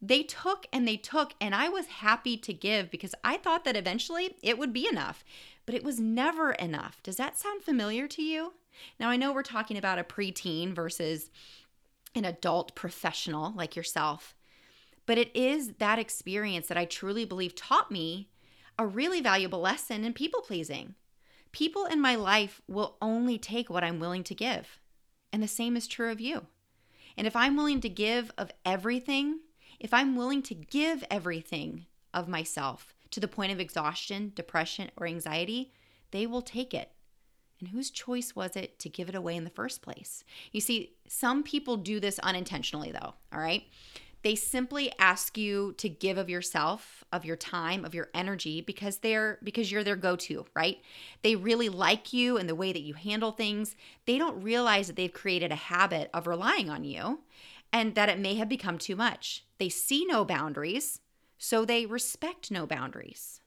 They 0.00 0.24
took 0.24 0.66
and 0.72 0.86
they 0.86 0.96
took, 0.96 1.34
and 1.40 1.54
I 1.54 1.68
was 1.68 1.86
happy 1.86 2.36
to 2.38 2.52
give 2.52 2.90
because 2.90 3.14
I 3.22 3.36
thought 3.36 3.64
that 3.64 3.76
eventually 3.76 4.34
it 4.42 4.58
would 4.58 4.72
be 4.72 4.88
enough 4.88 5.24
but 5.66 5.74
it 5.74 5.84
was 5.84 6.00
never 6.00 6.52
enough. 6.52 7.02
Does 7.02 7.16
that 7.16 7.38
sound 7.38 7.62
familiar 7.62 8.08
to 8.08 8.22
you? 8.22 8.54
Now, 8.98 9.10
I 9.10 9.16
know 9.16 9.32
we're 9.32 9.42
talking 9.42 9.76
about 9.76 9.98
a 9.98 10.04
preteen 10.04 10.74
versus 10.74 11.30
an 12.14 12.24
adult 12.24 12.74
professional 12.74 13.52
like 13.54 13.76
yourself, 13.76 14.34
but 15.06 15.18
it 15.18 15.34
is 15.36 15.74
that 15.74 15.98
experience 15.98 16.68
that 16.68 16.78
I 16.78 16.84
truly 16.84 17.24
believe 17.24 17.54
taught 17.54 17.90
me 17.90 18.28
a 18.78 18.86
really 18.86 19.20
valuable 19.20 19.60
lesson 19.60 20.04
in 20.04 20.12
people 20.12 20.40
pleasing. 20.40 20.94
People 21.52 21.84
in 21.84 22.00
my 22.00 22.14
life 22.14 22.62
will 22.66 22.96
only 23.02 23.38
take 23.38 23.68
what 23.68 23.84
I'm 23.84 24.00
willing 24.00 24.24
to 24.24 24.34
give. 24.34 24.80
And 25.32 25.42
the 25.42 25.48
same 25.48 25.76
is 25.76 25.86
true 25.86 26.10
of 26.10 26.20
you. 26.20 26.46
And 27.16 27.26
if 27.26 27.36
I'm 27.36 27.56
willing 27.56 27.80
to 27.82 27.88
give 27.88 28.30
of 28.38 28.50
everything, 28.64 29.40
if 29.78 29.92
I'm 29.92 30.16
willing 30.16 30.42
to 30.42 30.54
give 30.54 31.04
everything 31.10 31.86
of 32.14 32.28
myself, 32.28 32.94
to 33.12 33.20
the 33.20 33.28
point 33.28 33.52
of 33.52 33.60
exhaustion, 33.60 34.32
depression, 34.34 34.90
or 34.96 35.06
anxiety, 35.06 35.72
they 36.10 36.26
will 36.26 36.42
take 36.42 36.74
it. 36.74 36.90
And 37.60 37.68
whose 37.68 37.90
choice 37.90 38.34
was 38.34 38.56
it 38.56 38.78
to 38.80 38.88
give 38.88 39.08
it 39.08 39.14
away 39.14 39.36
in 39.36 39.44
the 39.44 39.50
first 39.50 39.82
place? 39.82 40.24
You 40.50 40.60
see, 40.60 40.96
some 41.06 41.44
people 41.44 41.76
do 41.76 42.00
this 42.00 42.18
unintentionally, 42.18 42.90
though, 42.90 43.14
all 43.32 43.40
right? 43.40 43.62
They 44.22 44.34
simply 44.34 44.92
ask 44.98 45.36
you 45.36 45.74
to 45.78 45.88
give 45.88 46.16
of 46.16 46.30
yourself, 46.30 47.04
of 47.12 47.24
your 47.24 47.36
time, 47.36 47.84
of 47.84 47.94
your 47.94 48.08
energy 48.14 48.60
because 48.60 48.98
they're 48.98 49.38
because 49.42 49.70
you're 49.70 49.84
their 49.84 49.96
go-to, 49.96 50.46
right? 50.54 50.78
They 51.22 51.34
really 51.34 51.68
like 51.68 52.12
you 52.12 52.36
and 52.36 52.48
the 52.48 52.54
way 52.54 52.72
that 52.72 52.82
you 52.82 52.94
handle 52.94 53.32
things. 53.32 53.74
They 54.06 54.18
don't 54.18 54.42
realize 54.42 54.86
that 54.86 54.96
they've 54.96 55.12
created 55.12 55.50
a 55.50 55.56
habit 55.56 56.08
of 56.14 56.28
relying 56.28 56.70
on 56.70 56.84
you 56.84 57.20
and 57.72 57.94
that 57.96 58.08
it 58.08 58.18
may 58.18 58.34
have 58.36 58.48
become 58.48 58.78
too 58.78 58.94
much. 58.94 59.44
They 59.58 59.68
see 59.68 60.04
no 60.04 60.24
boundaries 60.24 61.00
so 61.44 61.64
they 61.64 61.86
respect 61.86 62.50
no 62.52 62.66
boundaries. 62.66 63.40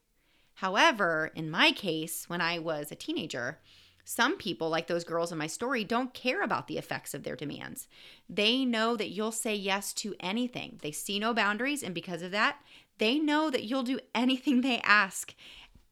However, 0.56 1.32
in 1.34 1.50
my 1.50 1.72
case, 1.72 2.28
when 2.28 2.42
I 2.42 2.60
was 2.60 2.92
a 2.92 2.96
teenager, 2.96 3.60
some 4.04 4.38
people, 4.38 4.70
like 4.70 4.88
those 4.88 5.06
girls 5.06 5.32
in 5.32 5.38
my 5.38 5.48
story, 5.48 5.84
don't 5.86 6.14
care 6.14 6.42
about 6.44 6.68
the 6.68 6.78
effects 6.78 7.14
of 7.14 7.24
their 7.24 7.38
demands. 7.38 7.88
They 8.30 8.66
know 8.66 8.98
that 8.98 9.12
you'll 9.12 9.32
say 9.32 9.56
yes 9.56 9.94
to 9.96 10.14
anything. 10.20 10.80
They 10.82 10.92
see 10.92 11.20
no 11.20 11.34
boundaries, 11.34 11.84
and 11.84 11.96
because 11.96 12.22
of 12.22 12.32
that, 12.32 12.58
they 12.98 13.18
know 13.18 13.50
that 13.50 13.64
you'll 13.64 13.84
do 13.84 14.00
anything 14.14 14.62
they 14.62 14.80
ask 14.84 15.34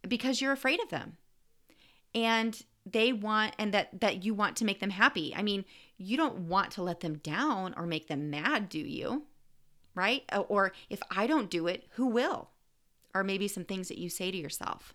because 0.05 0.41
you're 0.41 0.51
afraid 0.51 0.81
of 0.81 0.89
them. 0.89 1.17
and 2.13 2.63
they 2.85 3.13
want 3.13 3.53
and 3.57 3.73
that 3.73 4.01
that 4.01 4.23
you 4.25 4.33
want 4.33 4.57
to 4.57 4.65
make 4.65 4.79
them 4.79 4.89
happy. 4.89 5.33
I 5.35 5.41
mean, 5.41 5.63
you 5.97 6.17
don't 6.17 6.39
want 6.49 6.71
to 6.71 6.83
let 6.83 6.99
them 6.99 7.17
down 7.19 7.73
or 7.77 7.85
make 7.85 8.07
them 8.07 8.29
mad, 8.29 8.67
do 8.69 8.79
you? 8.79 9.23
Right? 9.95 10.23
Or 10.47 10.73
if 10.89 11.01
I 11.11 11.27
don't 11.27 11.49
do 11.49 11.67
it, 11.67 11.85
who 11.91 12.07
will? 12.07 12.49
Or 13.13 13.23
maybe 13.23 13.47
some 13.47 13.63
things 13.63 13.89
that 13.89 13.99
you 13.99 14.09
say 14.09 14.31
to 14.31 14.37
yourself. 14.37 14.93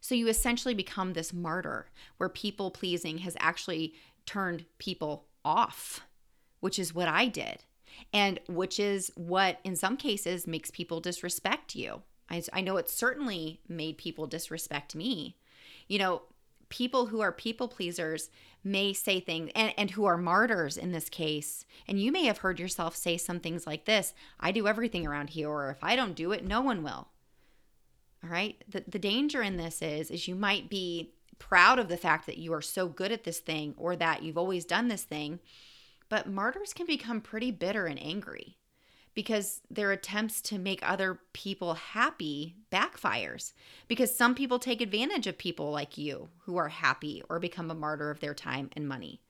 So 0.00 0.14
you 0.14 0.28
essentially 0.28 0.74
become 0.74 1.12
this 1.12 1.32
martyr 1.32 1.86
where 2.16 2.28
people 2.28 2.70
pleasing 2.70 3.18
has 3.18 3.36
actually 3.40 3.94
turned 4.26 4.64
people 4.78 5.26
off, 5.44 6.00
which 6.60 6.78
is 6.78 6.94
what 6.94 7.08
I 7.08 7.26
did. 7.26 7.64
And 8.12 8.38
which 8.48 8.78
is 8.78 9.10
what, 9.16 9.58
in 9.64 9.74
some 9.74 9.96
cases, 9.96 10.46
makes 10.46 10.70
people 10.70 11.00
disrespect 11.00 11.74
you. 11.74 12.02
I, 12.30 12.42
I 12.52 12.60
know 12.60 12.76
it 12.76 12.90
certainly 12.90 13.60
made 13.68 13.98
people 13.98 14.26
disrespect 14.26 14.94
me. 14.94 15.36
You 15.88 15.98
know, 15.98 16.22
people 16.68 17.06
who 17.06 17.20
are 17.20 17.32
people 17.32 17.68
pleasers 17.68 18.30
may 18.64 18.92
say 18.92 19.20
things 19.20 19.50
and, 19.54 19.72
and 19.76 19.92
who 19.92 20.04
are 20.04 20.16
martyrs 20.16 20.76
in 20.76 20.92
this 20.92 21.08
case. 21.08 21.64
And 21.86 22.00
you 22.00 22.12
may 22.12 22.24
have 22.24 22.38
heard 22.38 22.58
yourself 22.58 22.96
say 22.96 23.16
some 23.16 23.40
things 23.40 23.66
like 23.66 23.84
this 23.84 24.14
i 24.40 24.52
do 24.52 24.66
everything 24.66 25.06
around 25.06 25.30
here 25.30 25.48
or 25.48 25.70
if 25.70 25.82
i 25.82 25.96
don't 25.96 26.14
do 26.14 26.32
it 26.32 26.44
no 26.44 26.60
one 26.60 26.82
will. 26.82 27.08
All 28.24 28.30
right? 28.30 28.62
The, 28.68 28.84
the 28.88 28.98
danger 28.98 29.42
in 29.42 29.56
this 29.56 29.80
is 29.80 30.10
is 30.10 30.28
you 30.28 30.34
might 30.34 30.68
be 30.68 31.12
proud 31.38 31.78
of 31.78 31.88
the 31.88 31.96
fact 31.96 32.26
that 32.26 32.38
you 32.38 32.52
are 32.52 32.62
so 32.62 32.88
good 32.88 33.12
at 33.12 33.24
this 33.24 33.38
thing 33.38 33.74
or 33.76 33.94
that 33.96 34.22
you've 34.22 34.38
always 34.38 34.64
done 34.64 34.88
this 34.88 35.04
thing 35.04 35.38
but 36.08 36.28
martyrs 36.28 36.72
can 36.72 36.86
become 36.86 37.20
pretty 37.20 37.50
bitter 37.50 37.86
and 37.86 38.02
angry 38.02 38.56
because 39.18 39.62
their 39.68 39.90
attempts 39.90 40.40
to 40.40 40.60
make 40.60 40.78
other 40.88 41.18
people 41.32 41.74
happy 41.74 42.54
backfires. 42.70 43.52
Because 43.88 44.14
some 44.14 44.32
people 44.32 44.60
take 44.60 44.80
advantage 44.80 45.26
of 45.26 45.36
people 45.36 45.72
like 45.72 45.98
you 45.98 46.28
who 46.44 46.56
are 46.56 46.68
happy 46.68 47.24
or 47.28 47.40
become 47.40 47.68
a 47.68 47.74
martyr 47.74 48.12
of 48.12 48.20
their 48.20 48.32
time 48.32 48.70
and 48.76 48.86
money 48.86 49.20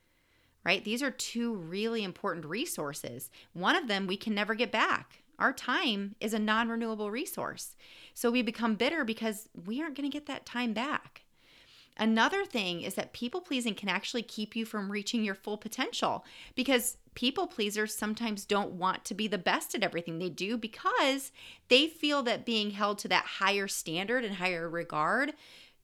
right? 0.62 0.84
These 0.84 1.02
are 1.02 1.10
two 1.10 1.54
really 1.54 2.04
important 2.04 2.44
resources. 2.44 3.30
One 3.54 3.74
of 3.74 3.88
them 3.88 4.06
we 4.06 4.18
can 4.18 4.34
never 4.34 4.54
get 4.54 4.70
back. 4.70 5.22
Our 5.38 5.54
time 5.54 6.16
is 6.20 6.34
a 6.34 6.38
non-renewable 6.38 7.10
resource. 7.10 7.74
So 8.12 8.30
we 8.30 8.42
become 8.42 8.74
bitter 8.74 9.02
because 9.02 9.48
we 9.64 9.80
aren't 9.80 9.96
going 9.96 10.10
to 10.10 10.14
get 10.14 10.26
that 10.26 10.44
time 10.44 10.74
back. 10.74 11.22
Another 11.96 12.44
thing 12.44 12.82
is 12.82 12.96
that 12.96 13.14
people 13.14 13.40
pleasing 13.40 13.74
can 13.74 13.88
actually 13.88 14.22
keep 14.22 14.54
you 14.54 14.66
from 14.66 14.92
reaching 14.92 15.24
your 15.24 15.34
full 15.34 15.56
potential 15.56 16.24
because 16.54 16.98
people 17.18 17.48
pleasers 17.48 17.92
sometimes 17.92 18.44
don't 18.44 18.70
want 18.70 19.04
to 19.04 19.12
be 19.12 19.26
the 19.26 19.36
best 19.36 19.74
at 19.74 19.82
everything 19.82 20.20
they 20.20 20.28
do 20.28 20.56
because 20.56 21.32
they 21.66 21.88
feel 21.88 22.22
that 22.22 22.46
being 22.46 22.70
held 22.70 22.96
to 22.96 23.08
that 23.08 23.24
higher 23.24 23.66
standard 23.66 24.24
and 24.24 24.36
higher 24.36 24.70
regard 24.70 25.32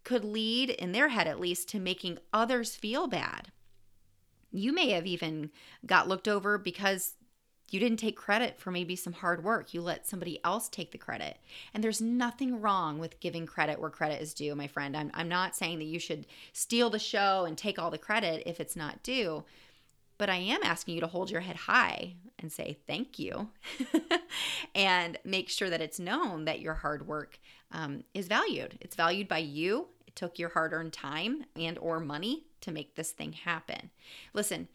could 0.04 0.24
lead, 0.24 0.70
in 0.70 0.92
their 0.92 1.08
head 1.08 1.26
at 1.26 1.40
least, 1.40 1.68
to 1.68 1.80
making 1.80 2.20
others 2.32 2.76
feel 2.76 3.08
bad. 3.08 3.50
You 4.52 4.72
may 4.72 4.90
have 4.90 5.08
even 5.08 5.50
got 5.84 6.06
looked 6.06 6.28
over 6.28 6.56
because 6.56 7.14
you 7.68 7.80
didn't 7.80 7.98
take 7.98 8.14
credit 8.14 8.60
for 8.60 8.70
maybe 8.70 8.94
some 8.94 9.14
hard 9.14 9.42
work. 9.42 9.74
You 9.74 9.82
let 9.82 10.06
somebody 10.06 10.38
else 10.44 10.68
take 10.68 10.92
the 10.92 10.98
credit. 10.98 11.38
And 11.74 11.82
there's 11.82 12.00
nothing 12.00 12.60
wrong 12.60 13.00
with 13.00 13.18
giving 13.18 13.44
credit 13.44 13.80
where 13.80 13.90
credit 13.90 14.22
is 14.22 14.34
due, 14.34 14.54
my 14.54 14.68
friend. 14.68 14.96
I'm, 14.96 15.10
I'm 15.12 15.28
not 15.28 15.56
saying 15.56 15.80
that 15.80 15.86
you 15.86 15.98
should 15.98 16.26
steal 16.52 16.90
the 16.90 17.00
show 17.00 17.44
and 17.44 17.58
take 17.58 17.76
all 17.76 17.90
the 17.90 17.98
credit 17.98 18.44
if 18.46 18.60
it's 18.60 18.76
not 18.76 19.02
due. 19.02 19.42
But 20.16 20.30
I 20.30 20.36
am 20.36 20.60
asking 20.62 20.94
you 20.94 21.00
to 21.00 21.06
hold 21.06 21.30
your 21.30 21.40
head 21.40 21.56
high 21.56 22.14
and 22.38 22.52
say 22.52 22.78
thank 22.86 23.18
you 23.18 23.50
and 24.74 25.18
make 25.24 25.48
sure 25.48 25.70
that 25.70 25.80
it's 25.80 25.98
known 25.98 26.44
that 26.44 26.60
your 26.60 26.74
hard 26.74 27.06
work 27.06 27.38
um, 27.72 28.04
is 28.14 28.28
valued. 28.28 28.78
It's 28.80 28.96
valued 28.96 29.28
by 29.28 29.38
you. 29.38 29.88
It 30.06 30.14
took 30.14 30.38
your 30.38 30.50
hard-earned 30.50 30.92
time 30.92 31.44
and 31.56 31.78
or 31.78 32.00
money 32.00 32.44
to 32.60 32.70
make 32.70 32.94
this 32.94 33.10
thing 33.10 33.32
happen. 33.32 33.90
Listen, 34.32 34.68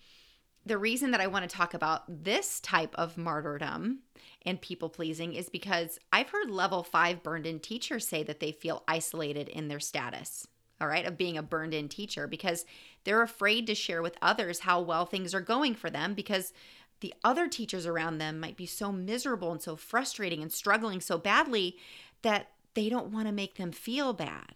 the 0.66 0.78
reason 0.78 1.12
that 1.12 1.22
I 1.22 1.28
want 1.28 1.50
to 1.50 1.56
talk 1.56 1.74
about 1.74 2.04
this 2.24 2.60
type 2.60 2.94
of 2.96 3.18
martyrdom 3.18 4.00
and 4.46 4.62
people 4.62 4.90
pleasing 4.90 5.34
is 5.34 5.50
because 5.50 6.00
I've 6.12 6.30
heard 6.30 6.50
level 6.52 6.84
five 6.84 7.24
burned 7.24 7.48
in 7.48 7.60
teachers 7.60 8.08
say 8.08 8.24
that 8.24 8.40
they 8.40 8.52
feel 8.52 8.84
isolated 8.88 9.50
in 9.50 9.68
their 9.68 9.80
status, 9.80 10.48
all 10.80 10.88
right, 10.88 11.06
of 11.06 11.18
being 11.18 11.38
a 11.38 11.44
burned 11.44 11.74
in 11.74 11.88
teacher 11.88 12.28
because 12.28 12.66
they're 13.04 13.22
afraid 13.22 13.68
to 13.68 13.76
share 13.76 14.02
with 14.02 14.18
others 14.22 14.60
how 14.60 14.82
well 14.82 15.06
things 15.06 15.34
are 15.34 15.42
going 15.42 15.76
for 15.76 15.90
them 15.90 16.14
because 16.14 16.54
the 17.00 17.14
other 17.24 17.48
teachers 17.48 17.86
around 17.86 18.18
them 18.18 18.40
might 18.40 18.58
be 18.58 18.66
so 18.66 18.92
miserable 18.92 19.52
and 19.52 19.62
so 19.62 19.76
frustrating 19.76 20.42
and 20.42 20.52
struggling 20.52 21.00
so 21.00 21.18
badly 21.18 21.78
that 22.22 22.50
they 22.74 22.90
don't 22.90 23.12
want 23.12 23.28
to 23.28 23.34
make 23.34 23.56
them 23.56 23.72
feel 23.72 24.14
bad, 24.14 24.56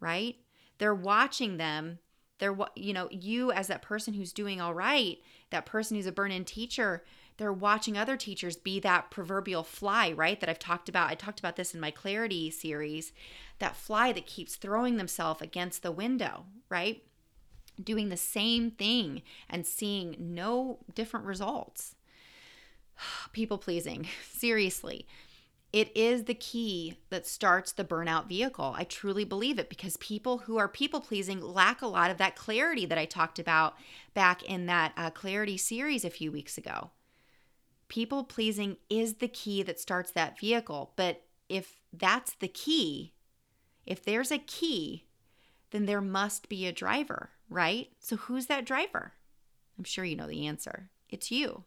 right? 0.00 0.36
They're 0.78 0.94
watching 0.94 1.56
them 1.56 1.98
they're 2.40 2.56
you 2.74 2.92
know, 2.92 3.08
you 3.12 3.52
as 3.52 3.68
that 3.68 3.82
person 3.82 4.14
who's 4.14 4.32
doing 4.32 4.60
all 4.60 4.74
right, 4.74 5.18
that 5.50 5.66
person 5.66 5.96
who's 5.96 6.06
a 6.06 6.12
burn-in 6.12 6.44
teacher, 6.44 7.04
they're 7.36 7.52
watching 7.52 7.96
other 7.96 8.16
teachers 8.16 8.56
be 8.56 8.80
that 8.80 9.10
proverbial 9.10 9.62
fly, 9.62 10.10
right? 10.10 10.40
That 10.40 10.48
I've 10.48 10.58
talked 10.58 10.88
about. 10.88 11.10
I 11.10 11.14
talked 11.14 11.38
about 11.38 11.56
this 11.56 11.74
in 11.74 11.80
my 11.80 11.90
clarity 11.90 12.50
series. 12.50 13.12
That 13.60 13.76
fly 13.76 14.12
that 14.12 14.26
keeps 14.26 14.56
throwing 14.56 14.96
themselves 14.96 15.40
against 15.40 15.82
the 15.82 15.92
window, 15.92 16.46
right? 16.68 17.02
Doing 17.82 18.08
the 18.08 18.16
same 18.16 18.70
thing 18.70 19.22
and 19.48 19.66
seeing 19.66 20.16
no 20.18 20.78
different 20.94 21.26
results. 21.26 21.94
People 23.32 23.58
pleasing. 23.58 24.06
Seriously 24.30 25.06
it 25.72 25.96
is 25.96 26.24
the 26.24 26.34
key 26.34 26.96
that 27.10 27.26
starts 27.26 27.72
the 27.72 27.84
burnout 27.84 28.28
vehicle. 28.28 28.74
I 28.76 28.84
truly 28.84 29.24
believe 29.24 29.58
it 29.58 29.68
because 29.68 29.96
people 29.98 30.38
who 30.38 30.58
are 30.58 30.66
people 30.66 31.00
pleasing 31.00 31.40
lack 31.40 31.80
a 31.80 31.86
lot 31.86 32.10
of 32.10 32.18
that 32.18 32.34
clarity 32.34 32.86
that 32.86 32.98
I 32.98 33.04
talked 33.04 33.38
about 33.38 33.74
back 34.12 34.42
in 34.42 34.66
that 34.66 34.92
uh, 34.96 35.10
clarity 35.10 35.56
series 35.56 36.04
a 36.04 36.10
few 36.10 36.32
weeks 36.32 36.58
ago. 36.58 36.90
People 37.86 38.24
pleasing 38.24 38.78
is 38.88 39.14
the 39.14 39.28
key 39.28 39.62
that 39.62 39.78
starts 39.78 40.10
that 40.12 40.38
vehicle. 40.38 40.92
But 40.96 41.22
if 41.48 41.80
that's 41.92 42.34
the 42.34 42.48
key, 42.48 43.12
if 43.86 44.02
there's 44.04 44.32
a 44.32 44.38
key, 44.38 45.04
then 45.70 45.86
there 45.86 46.00
must 46.00 46.48
be 46.48 46.66
a 46.66 46.72
driver, 46.72 47.30
right? 47.50 47.88
So 47.98 48.16
who's 48.16 48.46
that 48.46 48.64
driver? 48.64 49.12
I'm 49.76 49.84
sure 49.84 50.04
you 50.04 50.16
know 50.16 50.28
the 50.28 50.46
answer. 50.46 50.88
It's 51.10 51.30
you. 51.30 51.64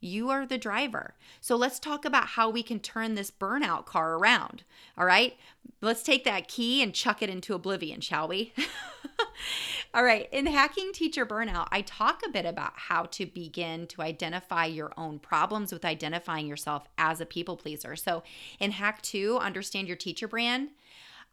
You 0.00 0.30
are 0.30 0.46
the 0.46 0.58
driver. 0.58 1.14
So 1.40 1.56
let's 1.56 1.78
talk 1.78 2.04
about 2.04 2.28
how 2.28 2.50
we 2.50 2.62
can 2.62 2.80
turn 2.80 3.14
this 3.14 3.30
burnout 3.30 3.86
car 3.86 4.14
around. 4.14 4.62
All 4.96 5.06
right. 5.06 5.36
Let's 5.80 6.02
take 6.02 6.24
that 6.24 6.48
key 6.48 6.82
and 6.82 6.94
chuck 6.94 7.22
it 7.22 7.30
into 7.30 7.54
oblivion, 7.54 8.00
shall 8.00 8.28
we? 8.28 8.52
All 9.94 10.04
right. 10.04 10.28
In 10.30 10.46
Hacking 10.46 10.92
Teacher 10.92 11.24
Burnout, 11.24 11.68
I 11.72 11.80
talk 11.80 12.22
a 12.24 12.30
bit 12.30 12.44
about 12.44 12.72
how 12.76 13.04
to 13.04 13.26
begin 13.26 13.86
to 13.88 14.02
identify 14.02 14.66
your 14.66 14.92
own 14.96 15.18
problems 15.18 15.72
with 15.72 15.84
identifying 15.84 16.46
yourself 16.46 16.86
as 16.98 17.20
a 17.20 17.26
people 17.26 17.56
pleaser. 17.56 17.96
So 17.96 18.22
in 18.60 18.72
Hack 18.72 19.00
2, 19.02 19.38
Understand 19.38 19.88
Your 19.88 19.96
Teacher 19.96 20.28
Brand, 20.28 20.70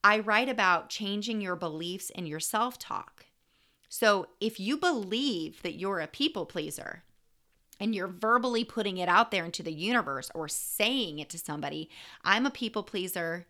I 0.03 0.19
write 0.19 0.49
about 0.49 0.89
changing 0.89 1.41
your 1.41 1.55
beliefs 1.55 2.11
and 2.15 2.27
your 2.27 2.39
self 2.39 2.79
talk. 2.79 3.25
So 3.93 4.25
if 4.41 4.59
you 4.59 4.77
believe 4.77 5.61
that 5.61 5.75
you're 5.75 5.99
a 5.99 6.07
people 6.07 6.47
pleaser, 6.47 7.03
and 7.79 7.93
you're 7.93 8.07
verbally 8.07 8.63
putting 8.63 8.97
it 8.97 9.07
out 9.07 9.29
there 9.29 9.45
into 9.45 9.61
the 9.61 9.71
universe 9.71 10.31
or 10.33 10.47
saying 10.47 11.19
it 11.19 11.29
to 11.29 11.37
somebody, 11.37 11.91
I'm 12.23 12.47
a 12.47 12.49
people 12.49 12.81
pleaser, 12.81 13.45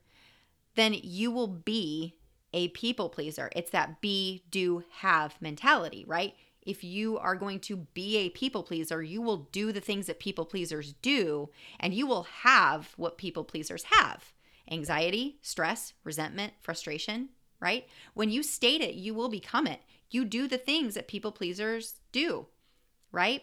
then 0.75 0.95
you 1.01 1.31
will 1.31 1.47
be 1.47 2.15
a 2.51 2.67
people 2.67 3.07
pleaser. 3.07 3.51
It's 3.55 3.71
that 3.71 4.01
be, 4.01 4.43
do, 4.51 4.83
have 4.97 5.41
mentality, 5.41 6.03
right? 6.05 6.35
If 6.61 6.83
you 6.83 7.17
are 7.19 7.37
going 7.37 7.61
to 7.61 7.77
be 7.93 8.17
a 8.17 8.29
people 8.29 8.63
pleaser, 8.63 9.01
you 9.01 9.21
will 9.21 9.47
do 9.53 9.71
the 9.71 9.79
things 9.79 10.07
that 10.07 10.19
people 10.19 10.43
pleasers 10.43 10.91
do, 11.01 11.51
and 11.79 11.93
you 11.93 12.05
will 12.05 12.23
have 12.23 12.91
what 12.97 13.17
people 13.17 13.45
pleasers 13.45 13.83
have 13.83 14.33
anxiety, 14.69 15.37
stress, 15.41 15.93
resentment, 16.03 16.51
frustration, 16.59 17.29
right? 17.61 17.87
When 18.13 18.29
you 18.29 18.43
state 18.43 18.81
it, 18.81 18.95
you 18.95 19.13
will 19.13 19.29
become 19.29 19.67
it. 19.67 19.79
You 20.13 20.25
do 20.25 20.47
the 20.47 20.59
things 20.59 20.93
that 20.93 21.07
people 21.07 21.31
pleasers 21.31 21.95
do, 22.11 22.45
right? 23.11 23.41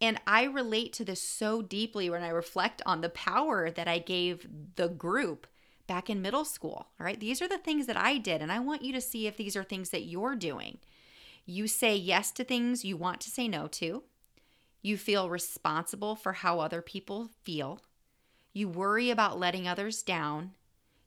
And 0.00 0.18
I 0.26 0.44
relate 0.44 0.94
to 0.94 1.04
this 1.04 1.20
so 1.20 1.60
deeply 1.60 2.08
when 2.08 2.22
I 2.22 2.30
reflect 2.30 2.80
on 2.86 3.02
the 3.02 3.10
power 3.10 3.70
that 3.70 3.86
I 3.86 3.98
gave 3.98 4.48
the 4.76 4.88
group 4.88 5.46
back 5.86 6.08
in 6.08 6.22
middle 6.22 6.46
school. 6.46 6.88
Right. 6.98 7.20
These 7.20 7.42
are 7.42 7.48
the 7.48 7.58
things 7.58 7.86
that 7.86 7.96
I 7.96 8.16
did. 8.16 8.40
And 8.40 8.50
I 8.50 8.58
want 8.58 8.82
you 8.82 8.92
to 8.94 9.02
see 9.02 9.26
if 9.26 9.36
these 9.36 9.54
are 9.54 9.64
things 9.64 9.90
that 9.90 10.04
you're 10.04 10.34
doing. 10.34 10.78
You 11.44 11.66
say 11.66 11.94
yes 11.94 12.30
to 12.32 12.44
things 12.44 12.86
you 12.86 12.96
want 12.96 13.20
to 13.22 13.30
say 13.30 13.46
no 13.46 13.66
to. 13.68 14.04
You 14.80 14.96
feel 14.96 15.28
responsible 15.28 16.16
for 16.16 16.32
how 16.32 16.60
other 16.60 16.80
people 16.80 17.28
feel. 17.42 17.82
You 18.54 18.68
worry 18.68 19.10
about 19.10 19.38
letting 19.38 19.68
others 19.68 20.02
down. 20.02 20.52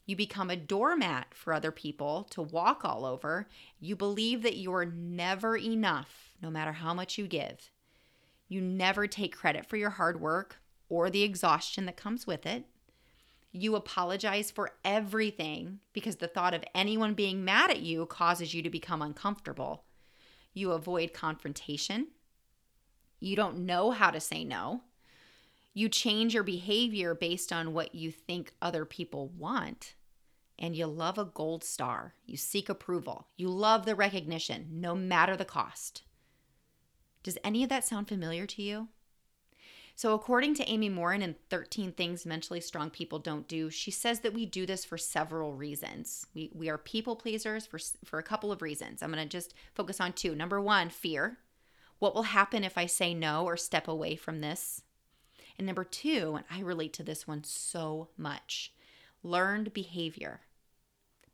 You 0.05 0.15
become 0.15 0.49
a 0.49 0.55
doormat 0.55 1.33
for 1.33 1.53
other 1.53 1.71
people 1.71 2.23
to 2.31 2.41
walk 2.41 2.83
all 2.83 3.05
over. 3.05 3.47
You 3.79 3.95
believe 3.95 4.41
that 4.43 4.57
you're 4.57 4.85
never 4.85 5.55
enough, 5.55 6.31
no 6.41 6.49
matter 6.49 6.73
how 6.73 6.93
much 6.93 7.17
you 7.17 7.27
give. 7.27 7.71
You 8.47 8.61
never 8.61 9.07
take 9.07 9.35
credit 9.35 9.65
for 9.65 9.77
your 9.77 9.91
hard 9.91 10.19
work 10.19 10.57
or 10.89 11.09
the 11.09 11.23
exhaustion 11.23 11.85
that 11.85 11.95
comes 11.95 12.27
with 12.27 12.45
it. 12.45 12.65
You 13.53 13.75
apologize 13.75 14.49
for 14.49 14.71
everything 14.83 15.79
because 15.93 16.17
the 16.17 16.27
thought 16.27 16.53
of 16.53 16.63
anyone 16.73 17.13
being 17.13 17.45
mad 17.45 17.69
at 17.69 17.81
you 17.81 18.05
causes 18.05 18.53
you 18.53 18.61
to 18.61 18.69
become 18.69 19.01
uncomfortable. 19.01 19.83
You 20.53 20.71
avoid 20.71 21.13
confrontation. 21.13 22.07
You 23.19 23.35
don't 23.35 23.65
know 23.65 23.91
how 23.91 24.11
to 24.11 24.19
say 24.19 24.43
no. 24.43 24.81
You 25.73 25.87
change 25.87 26.33
your 26.33 26.43
behavior 26.43 27.15
based 27.15 27.53
on 27.53 27.73
what 27.73 27.95
you 27.95 28.11
think 28.11 28.53
other 28.61 28.85
people 28.85 29.29
want. 29.29 29.95
And 30.59 30.75
you 30.75 30.85
love 30.85 31.17
a 31.17 31.25
gold 31.25 31.63
star. 31.63 32.13
You 32.25 32.37
seek 32.37 32.69
approval. 32.69 33.27
You 33.35 33.49
love 33.49 33.85
the 33.85 33.95
recognition, 33.95 34.67
no 34.71 34.93
matter 34.93 35.35
the 35.35 35.45
cost. 35.45 36.03
Does 37.23 37.37
any 37.43 37.63
of 37.63 37.69
that 37.69 37.85
sound 37.85 38.07
familiar 38.07 38.45
to 38.47 38.61
you? 38.61 38.89
So, 39.95 40.13
according 40.13 40.55
to 40.55 40.69
Amy 40.69 40.89
Morin 40.89 41.21
in 41.21 41.35
13 41.49 41.91
Things 41.91 42.25
Mentally 42.25 42.61
Strong 42.61 42.91
People 42.91 43.19
Don't 43.19 43.47
Do, 43.47 43.69
she 43.69 43.91
says 43.91 44.21
that 44.21 44.33
we 44.33 44.45
do 44.45 44.65
this 44.65 44.85
for 44.85 44.97
several 44.97 45.53
reasons. 45.53 46.25
We, 46.33 46.51
we 46.53 46.69
are 46.69 46.77
people 46.77 47.15
pleasers 47.15 47.65
for, 47.65 47.79
for 48.05 48.17
a 48.17 48.23
couple 48.23 48.51
of 48.51 48.61
reasons. 48.61 49.03
I'm 49.03 49.11
going 49.11 49.23
to 49.23 49.29
just 49.29 49.53
focus 49.75 49.99
on 49.99 50.13
two. 50.13 50.33
Number 50.33 50.61
one, 50.61 50.89
fear. 50.89 51.37
What 51.99 52.15
will 52.15 52.23
happen 52.23 52.63
if 52.63 52.77
I 52.77 52.87
say 52.87 53.13
no 53.13 53.45
or 53.45 53.57
step 53.57 53.87
away 53.87 54.15
from 54.15 54.41
this? 54.41 54.81
And 55.61 55.67
number 55.67 55.83
two, 55.83 56.33
and 56.37 56.45
I 56.49 56.65
relate 56.65 56.91
to 56.93 57.03
this 57.03 57.27
one 57.27 57.43
so 57.43 58.07
much 58.17 58.73
learned 59.21 59.73
behavior. 59.73 60.39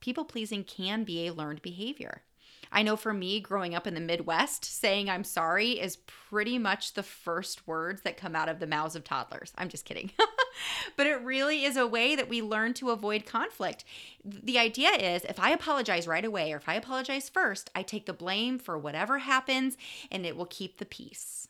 People 0.01 0.25
pleasing 0.25 0.65
can 0.65 1.05
be 1.05 1.25
a 1.25 1.33
learned 1.33 1.61
behavior. 1.61 2.23
I 2.69 2.83
know 2.83 2.97
for 2.97 3.13
me, 3.13 3.39
growing 3.39 3.73
up 3.73 3.87
in 3.87 3.93
the 3.93 4.01
Midwest, 4.01 4.65
saying 4.65 5.09
I'm 5.09 5.23
sorry 5.23 5.79
is 5.79 5.95
pretty 5.95 6.57
much 6.57 6.91
the 6.91 7.03
first 7.03 7.65
words 7.69 8.01
that 8.01 8.17
come 8.17 8.35
out 8.35 8.49
of 8.49 8.59
the 8.59 8.67
mouths 8.67 8.97
of 8.97 9.05
toddlers. 9.05 9.53
I'm 9.57 9.69
just 9.69 9.85
kidding. 9.85 10.11
but 10.97 11.07
it 11.07 11.21
really 11.21 11.63
is 11.63 11.77
a 11.77 11.87
way 11.87 12.17
that 12.17 12.27
we 12.27 12.41
learn 12.41 12.73
to 12.73 12.89
avoid 12.89 13.25
conflict. 13.25 13.85
The 14.25 14.59
idea 14.59 14.89
is 14.89 15.23
if 15.23 15.39
I 15.39 15.51
apologize 15.51 16.05
right 16.05 16.25
away 16.25 16.51
or 16.51 16.57
if 16.57 16.67
I 16.67 16.73
apologize 16.73 17.29
first, 17.29 17.69
I 17.73 17.81
take 17.81 18.05
the 18.05 18.11
blame 18.11 18.59
for 18.59 18.77
whatever 18.77 19.19
happens 19.19 19.77
and 20.11 20.25
it 20.25 20.35
will 20.35 20.47
keep 20.47 20.79
the 20.79 20.85
peace. 20.85 21.47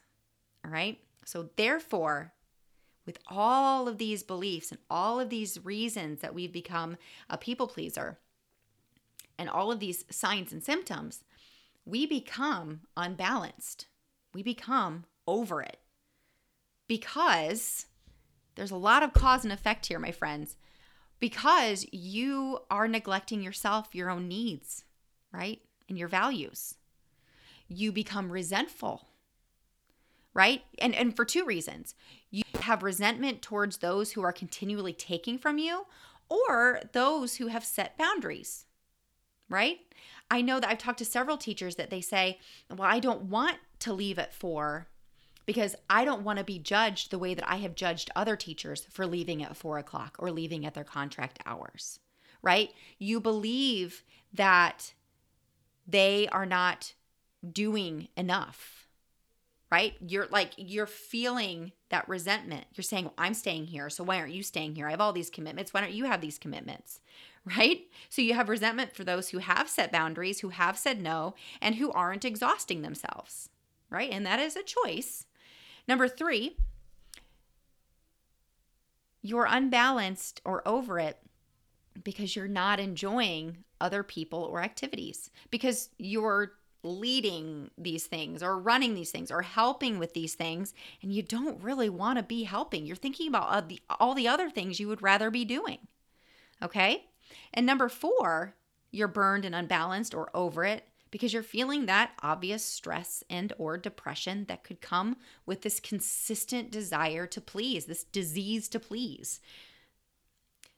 All 0.63 0.69
right? 0.69 0.99
So, 1.25 1.49
therefore, 1.57 2.33
with 3.07 3.17
all 3.27 3.87
of 3.87 3.97
these 3.97 4.21
beliefs 4.21 4.69
and 4.69 4.79
all 4.89 5.19
of 5.19 5.29
these 5.29 5.65
reasons 5.65 6.19
that 6.19 6.35
we've 6.35 6.51
become 6.51 6.97
a 7.29 7.37
people 7.37 7.67
pleaser, 7.67 8.19
and 9.39 9.49
all 9.49 9.71
of 9.71 9.79
these 9.79 10.03
signs 10.11 10.51
and 10.51 10.63
symptoms, 10.63 11.23
we 11.85 12.05
become 12.05 12.81
unbalanced. 12.97 13.87
We 14.33 14.43
become 14.43 15.05
over 15.25 15.61
it. 15.61 15.77
Because 16.87 17.85
there's 18.55 18.71
a 18.71 18.75
lot 18.75 19.03
of 19.03 19.13
cause 19.13 19.43
and 19.43 19.53
effect 19.53 19.85
here, 19.85 19.99
my 19.99 20.11
friends. 20.11 20.57
Because 21.19 21.85
you 21.91 22.59
are 22.69 22.87
neglecting 22.87 23.41
yourself, 23.41 23.93
your 23.93 24.09
own 24.09 24.27
needs, 24.27 24.83
right? 25.31 25.61
And 25.87 25.97
your 25.97 26.07
values. 26.07 26.75
You 27.67 27.91
become 27.91 28.31
resentful, 28.31 29.07
right? 30.33 30.63
And, 30.79 30.93
and 30.93 31.15
for 31.15 31.25
two 31.25 31.45
reasons. 31.45 31.95
You 32.29 32.43
have 32.61 32.83
resentment 32.83 33.41
towards 33.41 33.77
those 33.77 34.11
who 34.11 34.21
are 34.21 34.33
continually 34.33 34.93
taking 34.93 35.37
from 35.37 35.57
you 35.57 35.85
or 36.29 36.81
those 36.91 37.35
who 37.35 37.47
have 37.47 37.63
set 37.63 37.97
boundaries 37.97 38.65
right? 39.49 39.79
I 40.29 40.41
know 40.41 40.59
that 40.59 40.69
I've 40.69 40.77
talked 40.77 40.99
to 40.99 41.05
several 41.05 41.37
teachers 41.37 41.75
that 41.75 41.89
they 41.89 42.01
say, 42.01 42.39
well, 42.69 42.89
I 42.89 42.99
don't 42.99 43.23
want 43.23 43.57
to 43.79 43.93
leave 43.93 44.19
at 44.19 44.33
four 44.33 44.87
because 45.45 45.75
I 45.89 46.03
don't 46.03 46.23
want 46.23 46.39
to 46.39 46.45
be 46.45 46.59
judged 46.59 47.09
the 47.09 47.19
way 47.19 47.33
that 47.33 47.49
I 47.49 47.57
have 47.57 47.75
judged 47.75 48.11
other 48.15 48.35
teachers 48.35 48.85
for 48.91 49.07
leaving 49.07 49.41
at 49.43 49.55
four 49.55 49.77
o'clock 49.77 50.17
or 50.19 50.31
leaving 50.31 50.65
at 50.65 50.73
their 50.73 50.83
contract 50.83 51.39
hours, 51.45 51.99
right? 52.41 52.71
You 52.99 53.21
believe 53.21 54.03
that 54.33 54.93
they 55.87 56.27
are 56.27 56.45
not 56.45 56.93
doing 57.49 58.09
enough, 58.17 58.86
right? 59.71 59.95
You're 60.05 60.27
like, 60.27 60.51
you're 60.57 60.85
feeling 60.85 61.73
that 61.89 62.07
resentment. 62.07 62.65
You're 62.73 62.83
saying, 62.83 63.05
well, 63.05 63.13
I'm 63.17 63.33
staying 63.33 63.67
here. 63.67 63.89
So 63.89 64.03
why 64.03 64.19
aren't 64.19 64.33
you 64.33 64.43
staying 64.43 64.75
here? 64.75 64.87
I 64.87 64.91
have 64.91 65.01
all 65.01 65.13
these 65.13 65.29
commitments. 65.29 65.73
Why 65.73 65.81
don't 65.81 65.93
you 65.93 66.05
have 66.05 66.21
these 66.21 66.39
commitments? 66.39 66.99
right? 67.57 67.81
So 68.09 68.21
you 68.21 68.33
have 68.33 68.49
resentment 68.49 68.95
for 68.95 69.03
those 69.03 69.29
who 69.29 69.37
have 69.39 69.69
set 69.69 69.91
boundaries, 69.91 70.39
who 70.39 70.49
have 70.49 70.77
said 70.77 71.01
no, 71.01 71.35
and 71.61 71.75
who 71.75 71.91
aren't 71.91 72.25
exhausting 72.25 72.81
themselves, 72.81 73.49
right? 73.89 74.11
And 74.11 74.25
that 74.25 74.39
is 74.39 74.55
a 74.55 74.63
choice. 74.63 75.25
Number 75.87 76.07
three, 76.07 76.57
you're 79.21 79.47
unbalanced 79.49 80.41
or 80.45 80.67
over 80.67 80.99
it 80.99 81.17
because 82.03 82.35
you're 82.35 82.47
not 82.47 82.79
enjoying 82.79 83.63
other 83.79 84.03
people 84.03 84.43
or 84.43 84.61
activities, 84.61 85.29
because 85.49 85.89
you're 85.97 86.53
leading 86.83 87.69
these 87.77 88.05
things 88.05 88.41
or 88.41 88.57
running 88.57 88.93
these 88.93 89.11
things 89.11 89.31
or 89.31 89.41
helping 89.41 89.99
with 89.99 90.13
these 90.13 90.35
things 90.35 90.73
and 91.01 91.11
you 91.11 91.21
don't 91.21 91.61
really 91.61 91.89
want 91.89 92.17
to 92.17 92.23
be 92.23 92.43
helping 92.43 92.85
you're 92.85 92.95
thinking 92.95 93.27
about 93.27 93.71
all 93.99 94.13
the, 94.13 94.27
other 94.27 94.49
things 94.49 94.79
you 94.79 94.87
would 94.87 95.01
rather 95.01 95.29
be 95.31 95.43
doing 95.43 95.79
okay 96.61 97.07
and 97.53 97.65
number 97.65 97.89
four, 97.89 98.55
you're 98.91 99.07
burned 99.07 99.45
and 99.45 99.55
unbalanced 99.55 100.13
or 100.13 100.29
over 100.33 100.63
it 100.63 100.87
because 101.11 101.33
you're 101.33 101.43
feeling 101.43 101.85
that 101.85 102.11
obvious 102.21 102.63
stress 102.63 103.23
and 103.29 103.53
or 103.57 103.77
depression 103.77 104.45
that 104.47 104.63
could 104.63 104.81
come 104.81 105.17
with 105.45 105.61
this 105.61 105.79
consistent 105.79 106.71
desire 106.71 107.25
to 107.27 107.41
please, 107.41 107.85
this 107.85 108.03
disease 108.03 108.67
to 108.69 108.79
please. 108.79 109.39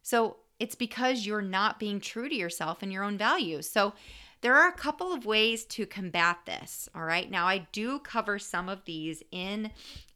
So, 0.01 0.37
it's 0.59 0.75
because 0.75 1.25
you're 1.25 1.41
not 1.41 1.79
being 1.79 2.01
true 2.01 2.27
to 2.27 2.35
yourself 2.35 2.83
and 2.83 2.91
your 2.91 3.03
own 3.03 3.17
values. 3.17 3.69
So, 3.69 3.93
there 4.41 4.55
are 4.55 4.69
a 4.69 4.73
couple 4.73 5.11
of 5.11 5.25
ways 5.25 5.65
to 5.65 5.85
combat 5.85 6.39
this. 6.45 6.87
All 6.95 7.03
right. 7.03 7.29
Now, 7.29 7.47
I 7.47 7.67
do 7.71 7.99
cover 7.99 8.39
some 8.39 8.69
of 8.69 8.85
these 8.85 9.21
in 9.31 9.71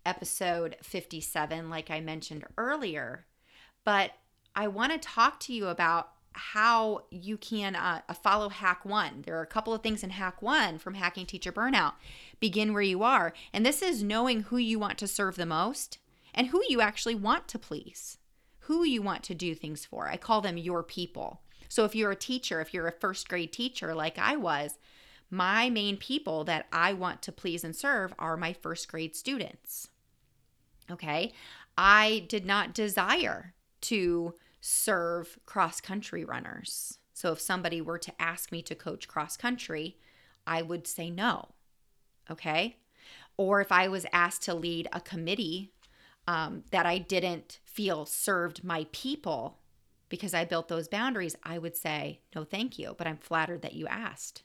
episode 0.05 0.77
57, 0.81 1.69
like 1.69 1.89
I 1.89 1.99
mentioned 1.99 2.45
earlier, 2.57 3.25
but 3.83 4.12
I 4.55 4.67
want 4.67 4.91
to 4.93 4.97
talk 4.97 5.39
to 5.41 5.53
you 5.53 5.67
about 5.67 6.09
how 6.33 7.03
you 7.09 7.38
can 7.38 7.75
uh, 7.75 8.01
follow 8.23 8.49
hack 8.49 8.83
one 8.86 9.21
there 9.23 9.38
are 9.38 9.43
a 9.43 9.47
couple 9.47 9.71
of 9.71 9.83
things 9.83 10.03
in 10.03 10.09
hack 10.09 10.41
one 10.41 10.79
from 10.79 10.95
hacking 10.95 11.27
teacher 11.27 11.51
burnout 11.51 11.93
begin 12.39 12.73
where 12.73 12.81
you 12.81 13.03
are 13.03 13.33
and 13.53 13.63
this 13.63 13.83
is 13.83 14.01
knowing 14.01 14.41
who 14.41 14.57
you 14.57 14.79
want 14.79 14.97
to 14.97 15.07
serve 15.07 15.36
the 15.36 15.45
most 15.45 15.99
and 16.33 16.47
who 16.47 16.62
you 16.67 16.81
actually 16.81 17.13
want 17.13 17.47
to 17.47 17.59
please 17.59 18.17
who 18.62 18.83
you 18.83 18.99
want 18.99 19.21
to 19.21 19.36
do 19.36 19.53
things 19.53 19.86
for 19.86 20.07
i 20.07 20.17
call 20.17 20.41
them 20.41 20.57
your 20.57 20.81
people 20.81 21.41
so 21.73 21.86
if 21.86 21.95
you're 21.95 22.12
a 22.12 22.15
teacher 22.15 22.62
if 22.62 22.73
you're 22.73 22.88
a 22.88 22.91
first 22.91 23.27
grade 23.27 23.51
teacher 23.51 23.93
like 23.93 24.17
i 24.17 24.36
was 24.36 24.77
my 25.29 25.69
main 25.69 25.97
people 25.97 26.43
that 26.43 26.67
i 26.71 26.93
want 26.93 27.21
to 27.21 27.31
please 27.31 27.63
and 27.63 27.75
serve 27.75 28.13
are 28.19 28.38
my 28.38 28.53
first 28.53 28.88
grade 28.88 29.15
students 29.15 29.89
okay 30.89 31.31
i 31.77 32.25
did 32.27 32.45
not 32.45 32.73
desire 32.73 33.53
to 33.81 34.33
serve 34.65 35.38
cross 35.45 35.81
country 35.81 36.23
runners. 36.23 36.97
So 37.13 37.33
if 37.33 37.41
somebody 37.41 37.81
were 37.81 37.99
to 37.99 38.13
ask 38.17 38.49
me 38.49 38.62
to 38.63 38.73
coach 38.73 39.09
cross 39.09 39.36
country, 39.36 39.97
I 40.47 40.62
would 40.62 40.88
say 40.88 41.09
no. 41.09 41.49
Okay. 42.31 42.77
Or 43.36 43.59
if 43.59 43.73
I 43.73 43.89
was 43.89 44.05
asked 44.13 44.43
to 44.43 44.53
lead 44.53 44.88
a 44.93 45.01
committee 45.01 45.73
um, 46.29 46.63
that 46.71 46.86
I 46.86 46.97
didn't 46.97 47.59
feel 47.65 48.05
served 48.05 48.63
my 48.63 48.88
people 48.93 49.59
because 50.13 50.36
I 50.36 50.45
built 50.45 50.67
those 50.67 50.88
boundaries, 50.88 51.36
I 51.41 51.58
would 51.58 51.76
say, 51.76 52.19
no, 52.36 52.43
thank 52.43 52.78
you, 52.78 52.93
but 52.99 53.08
I'm 53.08 53.17
flattered 53.17 53.63
that 53.63 53.73
you 53.73 53.88
asked. 53.88 54.43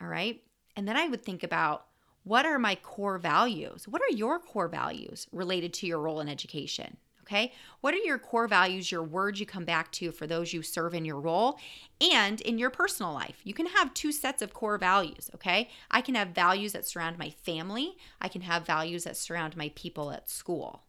All 0.00 0.08
right. 0.08 0.42
And 0.74 0.88
then 0.88 0.96
I 0.96 1.06
would 1.06 1.22
think 1.22 1.42
about 1.42 1.84
what 2.22 2.46
are 2.46 2.58
my 2.58 2.74
core 2.76 3.18
values? 3.18 3.86
What 3.86 4.00
are 4.00 4.16
your 4.16 4.38
core 4.38 4.68
values 4.68 5.26
related 5.32 5.74
to 5.74 5.86
your 5.86 6.00
role 6.00 6.20
in 6.20 6.30
education? 6.30 6.96
Okay. 7.24 7.52
What 7.82 7.92
are 7.92 7.98
your 7.98 8.18
core 8.18 8.48
values, 8.48 8.90
your 8.90 9.02
words 9.02 9.38
you 9.38 9.44
come 9.44 9.66
back 9.66 9.92
to 9.92 10.12
for 10.12 10.26
those 10.26 10.54
you 10.54 10.62
serve 10.62 10.94
in 10.94 11.04
your 11.04 11.20
role 11.20 11.58
and 12.00 12.40
in 12.40 12.56
your 12.56 12.70
personal 12.70 13.12
life? 13.12 13.42
You 13.44 13.52
can 13.52 13.66
have 13.66 13.92
two 13.92 14.12
sets 14.12 14.40
of 14.40 14.54
core 14.54 14.78
values. 14.78 15.30
Okay. 15.34 15.68
I 15.90 16.00
can 16.00 16.14
have 16.14 16.28
values 16.28 16.72
that 16.72 16.86
surround 16.86 17.18
my 17.18 17.28
family, 17.28 17.98
I 18.18 18.28
can 18.28 18.40
have 18.40 18.64
values 18.64 19.04
that 19.04 19.18
surround 19.18 19.58
my 19.58 19.72
people 19.74 20.10
at 20.10 20.30
school. 20.30 20.84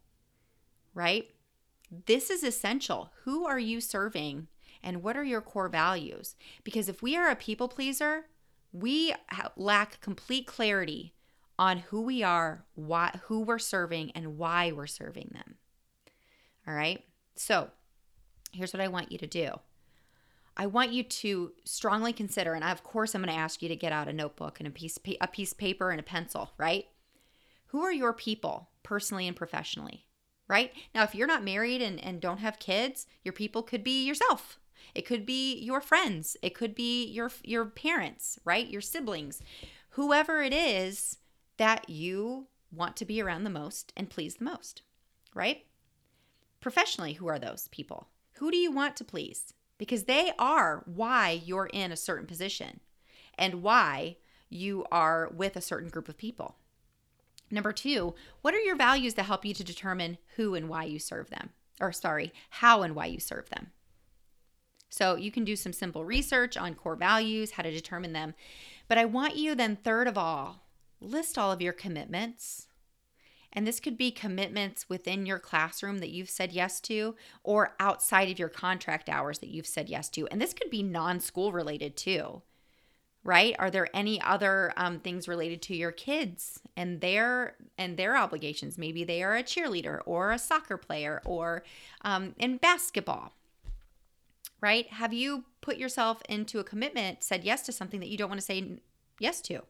Right. 0.94 1.28
This 1.90 2.30
is 2.30 2.44
essential. 2.44 3.12
Who 3.24 3.46
are 3.46 3.58
you 3.58 3.80
serving 3.80 4.48
and 4.82 5.02
what 5.02 5.16
are 5.16 5.24
your 5.24 5.40
core 5.40 5.68
values? 5.68 6.36
Because 6.64 6.88
if 6.88 7.02
we 7.02 7.16
are 7.16 7.28
a 7.28 7.36
people 7.36 7.68
pleaser, 7.68 8.26
we 8.72 9.12
lack 9.56 10.00
complete 10.00 10.46
clarity 10.46 11.14
on 11.58 11.78
who 11.78 12.00
we 12.00 12.22
are, 12.22 12.64
why, 12.74 13.18
who 13.24 13.40
we're 13.40 13.58
serving, 13.58 14.12
and 14.12 14.38
why 14.38 14.72
we're 14.72 14.86
serving 14.86 15.30
them. 15.32 15.56
All 16.66 16.74
right. 16.74 17.04
So 17.36 17.70
here's 18.52 18.72
what 18.72 18.80
I 18.80 18.88
want 18.88 19.12
you 19.12 19.18
to 19.18 19.26
do. 19.26 19.60
I 20.56 20.66
want 20.66 20.92
you 20.92 21.02
to 21.02 21.52
strongly 21.64 22.12
consider, 22.12 22.54
and 22.54 22.64
of 22.64 22.82
course, 22.82 23.14
I'm 23.14 23.22
going 23.22 23.34
to 23.34 23.38
ask 23.38 23.62
you 23.62 23.68
to 23.68 23.76
get 23.76 23.92
out 23.92 24.08
a 24.08 24.12
notebook 24.12 24.60
and 24.60 24.66
a 24.66 24.70
piece, 24.70 24.98
a 25.20 25.26
piece 25.26 25.52
of 25.52 25.58
paper 25.58 25.90
and 25.90 26.00
a 26.00 26.04
pencil, 26.04 26.52
right? 26.58 26.86
Who 27.66 27.82
are 27.82 27.92
your 27.92 28.12
people, 28.12 28.68
personally 28.82 29.26
and 29.26 29.36
professionally, 29.36 30.06
right? 30.50 30.72
Now, 30.92 31.04
if 31.04 31.14
you're 31.14 31.28
not 31.28 31.44
married 31.44 31.80
and, 31.80 32.02
and 32.04 32.20
don't 32.20 32.38
have 32.38 32.58
kids, 32.58 33.06
your 33.22 33.32
people 33.32 33.62
could 33.62 33.84
be 33.84 34.04
yourself. 34.04 34.58
It 34.96 35.06
could 35.06 35.24
be 35.24 35.56
your 35.60 35.80
friends. 35.80 36.36
It 36.42 36.56
could 36.56 36.74
be 36.74 37.06
your 37.06 37.30
your 37.44 37.66
parents, 37.66 38.36
right? 38.44 38.66
Your 38.66 38.80
siblings. 38.80 39.40
Whoever 39.90 40.42
it 40.42 40.52
is 40.52 41.18
that 41.56 41.88
you 41.88 42.48
want 42.72 42.96
to 42.96 43.04
be 43.04 43.22
around 43.22 43.44
the 43.44 43.50
most 43.50 43.92
and 43.96 44.10
please 44.10 44.36
the 44.36 44.44
most, 44.44 44.82
right? 45.34 45.66
Professionally, 46.58 47.12
who 47.12 47.28
are 47.28 47.38
those 47.38 47.68
people? 47.68 48.08
Who 48.34 48.50
do 48.50 48.56
you 48.56 48.72
want 48.72 48.96
to 48.96 49.04
please? 49.04 49.54
Because 49.78 50.04
they 50.04 50.32
are 50.36 50.82
why 50.84 51.40
you're 51.44 51.70
in 51.72 51.92
a 51.92 51.96
certain 51.96 52.26
position 52.26 52.80
and 53.38 53.62
why 53.62 54.16
you 54.48 54.84
are 54.90 55.30
with 55.32 55.54
a 55.54 55.60
certain 55.60 55.90
group 55.90 56.08
of 56.08 56.18
people. 56.18 56.56
Number 57.50 57.72
two, 57.72 58.14
what 58.42 58.54
are 58.54 58.60
your 58.60 58.76
values 58.76 59.14
that 59.14 59.24
help 59.24 59.44
you 59.44 59.54
to 59.54 59.64
determine 59.64 60.18
who 60.36 60.54
and 60.54 60.68
why 60.68 60.84
you 60.84 60.98
serve 60.98 61.30
them? 61.30 61.50
Or, 61.80 61.92
sorry, 61.92 62.32
how 62.50 62.82
and 62.82 62.94
why 62.94 63.06
you 63.06 63.18
serve 63.18 63.48
them. 63.50 63.68
So, 64.88 65.16
you 65.16 65.30
can 65.30 65.44
do 65.44 65.56
some 65.56 65.72
simple 65.72 66.04
research 66.04 66.56
on 66.56 66.74
core 66.74 66.96
values, 66.96 67.52
how 67.52 67.62
to 67.62 67.70
determine 67.70 68.12
them. 68.12 68.34
But 68.88 68.98
I 68.98 69.04
want 69.04 69.36
you 69.36 69.54
then, 69.54 69.76
third 69.76 70.08
of 70.08 70.18
all, 70.18 70.64
list 71.00 71.38
all 71.38 71.52
of 71.52 71.62
your 71.62 71.72
commitments. 71.72 72.66
And 73.52 73.66
this 73.66 73.80
could 73.80 73.96
be 73.96 74.12
commitments 74.12 74.88
within 74.88 75.26
your 75.26 75.38
classroom 75.38 75.98
that 75.98 76.10
you've 76.10 76.30
said 76.30 76.52
yes 76.52 76.80
to, 76.82 77.16
or 77.42 77.74
outside 77.80 78.30
of 78.30 78.38
your 78.38 78.48
contract 78.48 79.08
hours 79.08 79.40
that 79.40 79.48
you've 79.48 79.66
said 79.66 79.88
yes 79.88 80.08
to. 80.10 80.26
And 80.28 80.40
this 80.40 80.52
could 80.52 80.70
be 80.70 80.82
non 80.82 81.18
school 81.18 81.50
related 81.50 81.96
too 81.96 82.42
right? 83.22 83.54
Are 83.58 83.70
there 83.70 83.88
any 83.94 84.20
other 84.22 84.72
um, 84.76 85.00
things 85.00 85.28
related 85.28 85.60
to 85.62 85.76
your 85.76 85.92
kids 85.92 86.60
and 86.76 87.00
their 87.00 87.56
and 87.76 87.96
their 87.96 88.16
obligations? 88.16 88.78
Maybe 88.78 89.04
they 89.04 89.22
are 89.22 89.36
a 89.36 89.42
cheerleader 89.42 90.00
or 90.06 90.32
a 90.32 90.38
soccer 90.38 90.76
player 90.76 91.20
or 91.24 91.62
um, 92.02 92.34
in 92.38 92.56
basketball 92.56 93.32
right? 94.62 94.88
Have 94.92 95.14
you 95.14 95.44
put 95.62 95.78
yourself 95.78 96.22
into 96.28 96.58
a 96.58 96.64
commitment 96.64 97.24
said 97.24 97.44
yes 97.44 97.62
to 97.62 97.72
something 97.72 97.98
that 98.00 98.10
you 98.10 98.18
don't 98.18 98.28
want 98.28 98.40
to 98.40 98.46
say 98.46 98.78
yes 99.18 99.40
to 99.42 99.62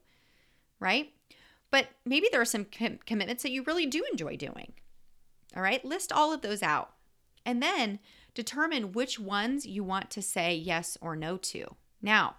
right? 0.79 1.11
But 1.69 1.87
maybe 2.05 2.27
there 2.29 2.41
are 2.41 2.45
some 2.45 2.65
com- 2.65 2.99
commitments 3.05 3.43
that 3.43 3.51
you 3.51 3.63
really 3.63 3.85
do 3.85 4.03
enjoy 4.11 4.35
doing 4.35 4.73
all 5.55 5.61
right? 5.61 5.83
List 5.83 6.11
all 6.11 6.33
of 6.33 6.41
those 6.41 6.63
out 6.63 6.91
and 7.45 7.61
then 7.61 7.99
determine 8.33 8.93
which 8.93 9.19
ones 9.19 9.65
you 9.65 9.83
want 9.83 10.09
to 10.11 10.21
say 10.21 10.55
yes 10.55 10.97
or 11.01 11.15
no 11.15 11.37
to. 11.37 11.75
Now 12.01 12.35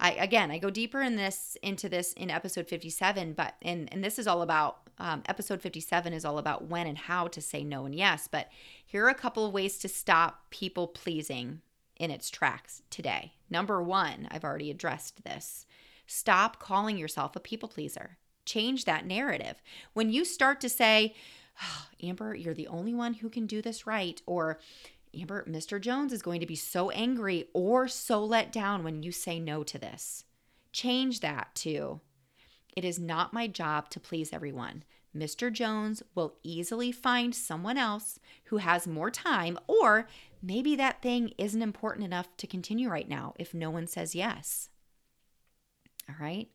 I 0.00 0.12
again 0.12 0.50
I 0.50 0.58
go 0.58 0.70
deeper 0.70 1.02
in 1.02 1.16
this 1.16 1.56
into 1.62 1.88
this 1.88 2.12
in 2.14 2.30
episode 2.30 2.66
57, 2.66 3.34
but 3.34 3.54
and 3.62 3.92
and 3.92 4.02
this 4.02 4.18
is 4.18 4.26
all 4.26 4.42
about 4.42 4.78
um, 4.98 5.22
episode 5.26 5.62
57 5.62 6.12
is 6.12 6.24
all 6.24 6.38
about 6.38 6.68
when 6.68 6.86
and 6.86 6.98
how 6.98 7.28
to 7.28 7.40
say 7.40 7.62
no 7.62 7.84
and 7.84 7.94
yes. 7.94 8.28
But 8.30 8.48
here 8.84 9.04
are 9.04 9.10
a 9.10 9.14
couple 9.14 9.46
of 9.46 9.52
ways 9.52 9.78
to 9.78 9.88
stop 9.88 10.50
people 10.50 10.88
pleasing 10.88 11.60
in 11.96 12.10
its 12.10 12.30
tracks 12.30 12.82
today. 12.90 13.32
Number 13.50 13.82
one, 13.82 14.26
I've 14.30 14.44
already 14.44 14.70
addressed 14.70 15.22
this. 15.24 15.66
Stop 16.06 16.58
calling 16.58 16.96
yourself 16.96 17.36
a 17.36 17.40
people 17.40 17.68
pleaser. 17.68 18.16
Change 18.46 18.84
that 18.86 19.06
narrative. 19.06 19.62
When 19.92 20.10
you 20.10 20.24
start 20.24 20.60
to 20.62 20.68
say, 20.68 21.14
oh, 21.62 21.86
Amber, 22.02 22.34
you're 22.34 22.54
the 22.54 22.68
only 22.68 22.94
one 22.94 23.14
who 23.14 23.28
can 23.28 23.46
do 23.46 23.62
this 23.62 23.86
right, 23.86 24.20
or 24.26 24.58
Amber, 25.18 25.44
Mr. 25.48 25.80
Jones 25.80 26.12
is 26.12 26.22
going 26.22 26.40
to 26.40 26.46
be 26.46 26.56
so 26.56 26.90
angry 26.90 27.48
or 27.52 27.88
so 27.88 28.24
let 28.24 28.52
down 28.52 28.84
when 28.84 29.02
you 29.02 29.12
say 29.12 29.40
no 29.40 29.62
to 29.64 29.78
this. 29.78 30.24
Change 30.72 31.20
that 31.20 31.54
to, 31.56 32.00
it 32.76 32.84
is 32.84 32.98
not 32.98 33.32
my 33.32 33.46
job 33.46 33.90
to 33.90 34.00
please 34.00 34.32
everyone. 34.32 34.84
Mr. 35.16 35.52
Jones 35.52 36.02
will 36.14 36.36
easily 36.42 36.92
find 36.92 37.34
someone 37.34 37.76
else 37.76 38.20
who 38.44 38.58
has 38.58 38.86
more 38.86 39.10
time, 39.10 39.58
or 39.66 40.06
maybe 40.40 40.76
that 40.76 41.02
thing 41.02 41.32
isn't 41.36 41.62
important 41.62 42.04
enough 42.04 42.28
to 42.36 42.46
continue 42.46 42.88
right 42.88 43.08
now 43.08 43.34
if 43.36 43.52
no 43.52 43.70
one 43.70 43.88
says 43.88 44.14
yes. 44.14 44.68
All 46.08 46.14
right? 46.20 46.48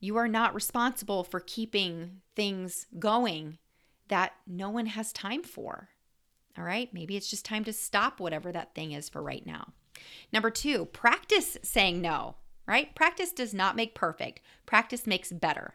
You 0.00 0.16
are 0.18 0.28
not 0.28 0.54
responsible 0.54 1.24
for 1.24 1.40
keeping 1.40 2.20
things 2.36 2.86
going 2.98 3.58
that 4.08 4.32
no 4.46 4.68
one 4.68 4.86
has 4.86 5.12
time 5.12 5.42
for. 5.42 5.88
All 6.56 6.64
right, 6.64 6.92
maybe 6.92 7.16
it's 7.16 7.30
just 7.30 7.44
time 7.44 7.64
to 7.64 7.72
stop 7.72 8.20
whatever 8.20 8.52
that 8.52 8.74
thing 8.74 8.92
is 8.92 9.08
for 9.08 9.22
right 9.22 9.46
now. 9.46 9.72
Number 10.32 10.50
two, 10.50 10.86
practice 10.86 11.56
saying 11.62 12.00
no, 12.00 12.36
right? 12.66 12.94
Practice 12.94 13.32
does 13.32 13.54
not 13.54 13.76
make 13.76 13.94
perfect, 13.94 14.40
practice 14.66 15.06
makes 15.06 15.32
better. 15.32 15.74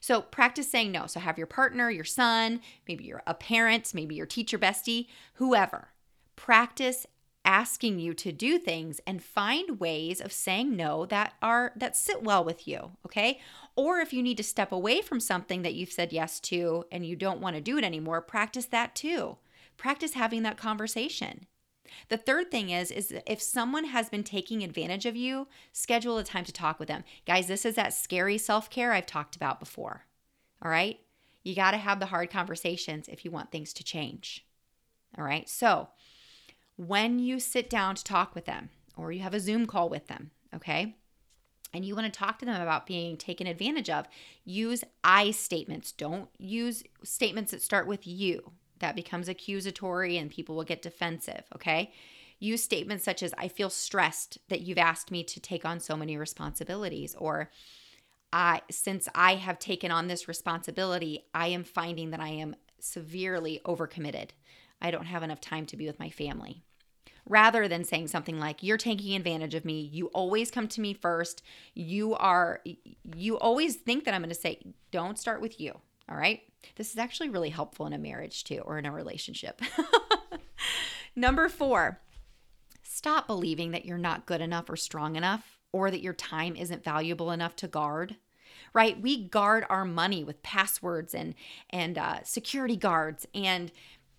So 0.00 0.22
practice 0.22 0.70
saying 0.70 0.92
no. 0.92 1.06
So 1.06 1.20
have 1.20 1.38
your 1.38 1.46
partner, 1.46 1.90
your 1.90 2.04
son, 2.04 2.60
maybe 2.86 3.04
you're 3.04 3.22
a 3.26 3.34
parent, 3.34 3.92
maybe 3.94 4.14
your 4.14 4.26
teacher 4.26 4.58
bestie, 4.58 5.08
whoever. 5.34 5.88
Practice 6.36 7.06
asking 7.44 7.98
you 8.00 8.12
to 8.12 8.32
do 8.32 8.58
things 8.58 9.00
and 9.06 9.22
find 9.22 9.78
ways 9.78 10.20
of 10.20 10.32
saying 10.32 10.74
no 10.74 11.06
that 11.06 11.34
are 11.40 11.72
that 11.76 11.96
sit 11.96 12.22
well 12.22 12.44
with 12.44 12.66
you, 12.66 12.92
okay? 13.04 13.40
Or 13.76 13.98
if 13.98 14.12
you 14.12 14.22
need 14.22 14.36
to 14.38 14.42
step 14.42 14.72
away 14.72 15.00
from 15.00 15.20
something 15.20 15.62
that 15.62 15.74
you've 15.74 15.92
said 15.92 16.12
yes 16.12 16.40
to 16.40 16.84
and 16.90 17.06
you 17.06 17.14
don't 17.14 17.40
want 17.40 17.54
to 17.54 17.62
do 17.62 17.78
it 17.78 17.84
anymore, 17.84 18.20
practice 18.20 18.66
that 18.66 18.94
too 18.94 19.36
practice 19.76 20.14
having 20.14 20.42
that 20.42 20.56
conversation. 20.56 21.46
The 22.08 22.16
third 22.16 22.50
thing 22.50 22.70
is 22.70 22.90
is 22.90 23.14
if 23.26 23.40
someone 23.40 23.84
has 23.84 24.08
been 24.08 24.24
taking 24.24 24.62
advantage 24.62 25.06
of 25.06 25.16
you, 25.16 25.48
schedule 25.72 26.18
a 26.18 26.24
time 26.24 26.44
to 26.44 26.52
talk 26.52 26.78
with 26.78 26.88
them. 26.88 27.04
Guys, 27.26 27.46
this 27.46 27.64
is 27.64 27.74
that 27.76 27.94
scary 27.94 28.38
self-care 28.38 28.92
I've 28.92 29.06
talked 29.06 29.36
about 29.36 29.60
before. 29.60 30.04
All 30.62 30.70
right? 30.70 30.98
You 31.42 31.54
got 31.54 31.72
to 31.72 31.76
have 31.76 32.00
the 32.00 32.06
hard 32.06 32.30
conversations 32.30 33.08
if 33.08 33.24
you 33.24 33.30
want 33.30 33.52
things 33.52 33.72
to 33.74 33.84
change. 33.84 34.44
All 35.16 35.24
right? 35.24 35.48
So, 35.48 35.88
when 36.76 37.18
you 37.18 37.40
sit 37.40 37.70
down 37.70 37.94
to 37.94 38.04
talk 38.04 38.34
with 38.34 38.44
them 38.44 38.70
or 38.96 39.12
you 39.12 39.20
have 39.20 39.34
a 39.34 39.40
Zoom 39.40 39.66
call 39.66 39.88
with 39.88 40.08
them, 40.08 40.30
okay? 40.54 40.96
And 41.72 41.84
you 41.84 41.94
want 41.94 42.12
to 42.12 42.18
talk 42.18 42.38
to 42.38 42.44
them 42.44 42.60
about 42.60 42.86
being 42.86 43.16
taken 43.16 43.46
advantage 43.46 43.90
of, 43.90 44.06
use 44.44 44.84
I 45.04 45.30
statements. 45.30 45.92
Don't 45.92 46.28
use 46.38 46.82
statements 47.02 47.50
that 47.52 47.62
start 47.62 47.86
with 47.86 48.06
you 48.06 48.52
that 48.78 48.96
becomes 48.96 49.28
accusatory 49.28 50.16
and 50.16 50.30
people 50.30 50.56
will 50.56 50.64
get 50.64 50.82
defensive, 50.82 51.44
okay? 51.54 51.92
Use 52.38 52.62
statements 52.62 53.04
such 53.04 53.22
as, 53.22 53.32
I 53.38 53.48
feel 53.48 53.70
stressed 53.70 54.38
that 54.48 54.60
you've 54.60 54.78
asked 54.78 55.10
me 55.10 55.24
to 55.24 55.40
take 55.40 55.64
on 55.64 55.80
so 55.80 55.96
many 55.96 56.16
responsibilities, 56.16 57.14
or 57.18 57.50
I, 58.32 58.60
since 58.70 59.08
I 59.14 59.36
have 59.36 59.58
taken 59.58 59.90
on 59.90 60.08
this 60.08 60.28
responsibility, 60.28 61.24
I 61.32 61.48
am 61.48 61.64
finding 61.64 62.10
that 62.10 62.20
I 62.20 62.28
am 62.28 62.56
severely 62.78 63.60
overcommitted. 63.64 64.30
I 64.80 64.90
don't 64.90 65.06
have 65.06 65.22
enough 65.22 65.40
time 65.40 65.64
to 65.66 65.76
be 65.76 65.86
with 65.86 65.98
my 65.98 66.10
family. 66.10 66.62
Rather 67.28 67.66
than 67.66 67.82
saying 67.82 68.08
something 68.08 68.38
like, 68.38 68.62
You're 68.62 68.76
taking 68.76 69.16
advantage 69.16 69.54
of 69.54 69.64
me. 69.64 69.80
You 69.80 70.08
always 70.08 70.50
come 70.50 70.68
to 70.68 70.80
me 70.80 70.92
first. 70.92 71.42
You 71.74 72.14
are, 72.14 72.60
you 73.16 73.38
always 73.38 73.76
think 73.76 74.04
that 74.04 74.14
I'm 74.14 74.20
going 74.20 74.28
to 74.28 74.34
say, 74.34 74.60
Don't 74.90 75.18
start 75.18 75.40
with 75.40 75.58
you. 75.58 75.72
All 76.08 76.16
right. 76.16 76.42
This 76.74 76.90
is 76.90 76.98
actually 76.98 77.28
really 77.28 77.50
helpful 77.50 77.86
in 77.86 77.92
a 77.92 77.98
marriage 77.98 78.44
too, 78.44 78.62
or 78.64 78.78
in 78.78 78.86
a 78.86 78.92
relationship. 78.92 79.62
Number 81.16 81.48
four, 81.48 82.00
stop 82.82 83.26
believing 83.26 83.70
that 83.70 83.84
you're 83.84 83.98
not 83.98 84.26
good 84.26 84.40
enough 84.40 84.68
or 84.68 84.76
strong 84.76 85.16
enough, 85.16 85.58
or 85.72 85.90
that 85.90 86.02
your 86.02 86.12
time 86.12 86.56
isn't 86.56 86.84
valuable 86.84 87.30
enough 87.30 87.56
to 87.56 87.68
guard. 87.68 88.16
Right? 88.72 89.00
We 89.00 89.24
guard 89.24 89.64
our 89.70 89.84
money 89.84 90.24
with 90.24 90.42
passwords 90.42 91.14
and 91.14 91.34
and 91.70 91.96
uh, 91.96 92.22
security 92.24 92.76
guards, 92.76 93.26
and 93.34 93.72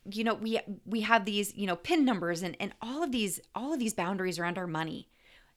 you 0.10 0.24
know 0.24 0.36
we 0.36 0.60
we 0.86 1.02
have 1.02 1.26
these 1.26 1.56
you 1.56 1.68
know 1.68 1.76
pin 1.76 2.06
numbers 2.06 2.42
and 2.42 2.56
and 2.60 2.74
all 2.82 3.04
of 3.04 3.12
these 3.12 3.40
all 3.54 3.74
of 3.74 3.80
these 3.80 3.94
boundaries 3.94 4.40
around 4.40 4.58
our 4.58 4.68
money. 4.68 5.10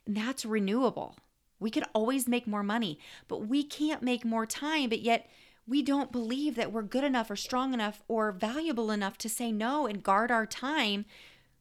And 0.06 0.16
that's 0.16 0.44
renewable. 0.44 1.16
We 1.58 1.70
could 1.70 1.84
always 1.94 2.26
make 2.26 2.46
more 2.46 2.62
money, 2.62 2.98
but 3.28 3.46
we 3.46 3.62
can't 3.62 4.02
make 4.02 4.24
more 4.24 4.46
time. 4.46 4.88
But 4.88 5.00
yet 5.00 5.28
we 5.70 5.82
don't 5.82 6.10
believe 6.10 6.56
that 6.56 6.72
we're 6.72 6.82
good 6.82 7.04
enough 7.04 7.30
or 7.30 7.36
strong 7.36 7.72
enough 7.72 8.02
or 8.08 8.32
valuable 8.32 8.90
enough 8.90 9.16
to 9.16 9.28
say 9.28 9.52
no 9.52 9.86
and 9.86 10.02
guard 10.02 10.28
our 10.28 10.44
time 10.44 11.04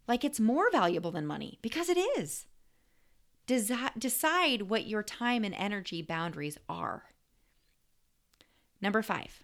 like 0.08 0.24
it's 0.24 0.40
more 0.40 0.72
valuable 0.72 1.12
than 1.12 1.28
money 1.28 1.60
because 1.62 1.90
it 1.90 1.98
is. 2.18 2.48
Desi- 3.46 4.00
decide 4.00 4.64
what 4.64 4.88
your 4.88 5.04
time 5.04 5.44
and 5.44 5.54
energy 5.54 6.02
boundaries 6.02 6.58
are. 6.68 7.04
Number 8.82 9.04
five, 9.04 9.44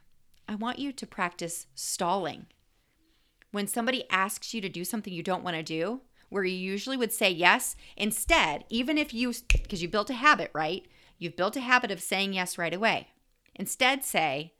I 0.49 0.55
want 0.55 0.79
you 0.79 0.91
to 0.93 1.05
practice 1.05 1.67
stalling. 1.75 2.47
When 3.51 3.67
somebody 3.67 4.09
asks 4.09 4.51
you 4.55 4.61
to 4.61 4.69
do 4.69 4.83
something 4.83 5.13
you 5.13 5.21
don't 5.21 5.43
want 5.43 5.57
to 5.57 5.63
do, 5.63 6.01
where 6.29 6.43
you 6.43 6.57
usually 6.57 6.97
would 6.97 7.13
say 7.13 7.29
yes, 7.29 7.75
instead, 7.95 8.65
even 8.69 8.97
if 8.97 9.13
you, 9.13 9.31
because 9.47 9.83
you 9.83 9.87
built 9.87 10.09
a 10.09 10.15
habit, 10.15 10.49
right? 10.55 10.87
You've 11.19 11.35
built 11.37 11.55
a 11.55 11.61
habit 11.61 11.91
of 11.91 12.01
saying 12.01 12.33
yes 12.33 12.57
right 12.57 12.73
away. 12.73 13.09
Instead, 13.53 14.03
say, 14.03 14.53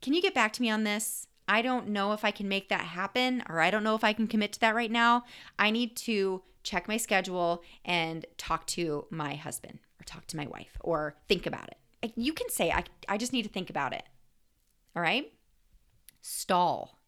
Can 0.00 0.14
you 0.14 0.22
get 0.22 0.34
back 0.34 0.52
to 0.54 0.62
me 0.62 0.70
on 0.70 0.84
this? 0.84 1.26
I 1.46 1.62
don't 1.62 1.88
know 1.88 2.12
if 2.12 2.24
I 2.24 2.30
can 2.30 2.48
make 2.48 2.68
that 2.68 2.82
happen, 2.82 3.42
or 3.48 3.60
I 3.60 3.70
don't 3.70 3.82
know 3.84 3.94
if 3.94 4.04
I 4.04 4.12
can 4.12 4.26
commit 4.26 4.52
to 4.54 4.60
that 4.60 4.74
right 4.74 4.90
now. 4.90 5.24
I 5.58 5.70
need 5.70 5.96
to 5.98 6.42
check 6.62 6.86
my 6.88 6.98
schedule 6.98 7.62
and 7.84 8.26
talk 8.36 8.66
to 8.68 9.06
my 9.10 9.34
husband, 9.34 9.78
or 10.00 10.04
talk 10.04 10.26
to 10.26 10.36
my 10.36 10.46
wife, 10.46 10.76
or 10.80 11.16
think 11.26 11.46
about 11.46 11.68
it. 11.68 12.12
You 12.16 12.32
can 12.32 12.50
say, 12.50 12.70
I, 12.70 12.84
I 13.08 13.16
just 13.16 13.32
need 13.32 13.44
to 13.44 13.48
think 13.48 13.70
about 13.70 13.92
it. 13.92 14.04
All 14.94 15.02
right? 15.02 15.32
Stall. 16.20 16.98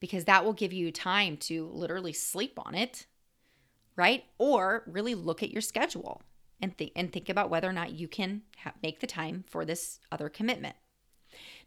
because 0.00 0.24
that 0.24 0.44
will 0.44 0.52
give 0.52 0.72
you 0.72 0.92
time 0.92 1.36
to 1.36 1.66
literally 1.68 2.12
sleep 2.12 2.58
on 2.64 2.74
it, 2.74 3.06
right? 3.96 4.24
Or 4.38 4.84
really 4.86 5.14
look 5.14 5.42
at 5.42 5.50
your 5.50 5.62
schedule 5.62 6.22
and 6.60 6.76
think 6.76 6.92
and 6.96 7.12
think 7.12 7.28
about 7.28 7.50
whether 7.50 7.68
or 7.68 7.72
not 7.72 7.92
you 7.92 8.08
can 8.08 8.42
ha- 8.62 8.74
make 8.82 9.00
the 9.00 9.06
time 9.06 9.44
for 9.48 9.64
this 9.64 10.00
other 10.10 10.28
commitment. 10.28 10.76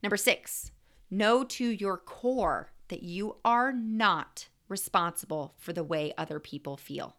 Number 0.04 0.18
6, 0.18 0.72
know 1.10 1.44
to 1.44 1.66
your 1.66 1.98
core 1.98 2.72
that 2.88 3.04
you 3.04 3.38
are 3.46 3.72
not 3.72 4.50
responsible 4.68 5.54
for 5.58 5.74
the 5.74 5.84
way 5.84 6.14
other 6.18 6.40
people 6.40 6.78
feel. 6.78 7.18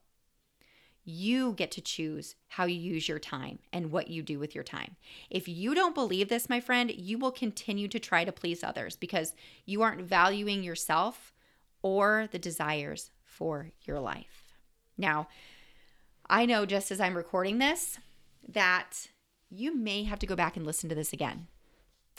You 1.04 1.52
get 1.54 1.72
to 1.72 1.80
choose 1.80 2.36
how 2.48 2.64
you 2.64 2.78
use 2.78 3.08
your 3.08 3.18
time 3.18 3.58
and 3.72 3.90
what 3.90 4.08
you 4.08 4.22
do 4.22 4.38
with 4.38 4.54
your 4.54 4.64
time. 4.64 4.96
If 5.30 5.48
you 5.48 5.74
don't 5.74 5.94
believe 5.94 6.28
this, 6.28 6.48
my 6.48 6.60
friend, 6.60 6.92
you 6.94 7.18
will 7.18 7.32
continue 7.32 7.88
to 7.88 7.98
try 7.98 8.24
to 8.24 8.30
please 8.30 8.62
others 8.62 8.96
because 8.96 9.34
you 9.66 9.82
aren't 9.82 10.02
valuing 10.02 10.62
yourself 10.62 11.32
or 11.82 12.28
the 12.30 12.38
desires 12.38 13.10
for 13.24 13.72
your 13.82 13.98
life. 13.98 14.54
Now, 14.96 15.28
I 16.30 16.46
know 16.46 16.66
just 16.66 16.92
as 16.92 17.00
I'm 17.00 17.16
recording 17.16 17.58
this 17.58 17.98
that 18.48 19.08
you 19.50 19.74
may 19.74 20.04
have 20.04 20.20
to 20.20 20.26
go 20.26 20.36
back 20.36 20.56
and 20.56 20.64
listen 20.64 20.88
to 20.88 20.94
this 20.94 21.12
again. 21.12 21.48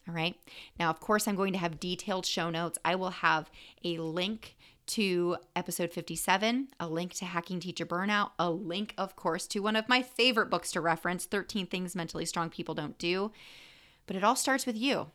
All 0.08 0.14
right. 0.14 0.36
Now, 0.80 0.90
of 0.90 1.00
course, 1.00 1.28
I'm 1.28 1.36
going 1.36 1.54
to 1.54 1.60
have 1.60 1.80
detailed 1.80 2.26
show 2.26 2.50
notes. 2.50 2.78
I 2.84 2.96
will 2.96 3.12
have 3.12 3.50
a 3.84 3.98
link 3.98 4.56
to 4.86 5.38
episode 5.56 5.92
57, 5.92 6.68
a 6.80 6.88
link 6.88 7.14
to 7.14 7.26
Hacking 7.26 7.62
Teacher 7.62 7.86
Burnout, 7.86 8.32
a 8.38 8.50
link, 8.52 8.94
of 8.98 9.16
course, 9.16 9.48
to 9.48 9.60
one 9.60 9.78
of 9.78 9.88
my 9.88 10.02
favorite 10.02 10.50
books 10.50 10.72
to 10.74 10.82
reference 10.82 11.26
13 11.26 11.68
Things 11.68 11.96
Mentally 11.96 12.26
Strong 12.26 12.50
People 12.50 12.76
Don't 12.76 12.98
Do. 12.98 13.32
But 14.06 14.18
it 14.18 14.24
all 14.26 14.36
starts 14.36 14.66
with 14.66 14.76
you. 14.76 15.12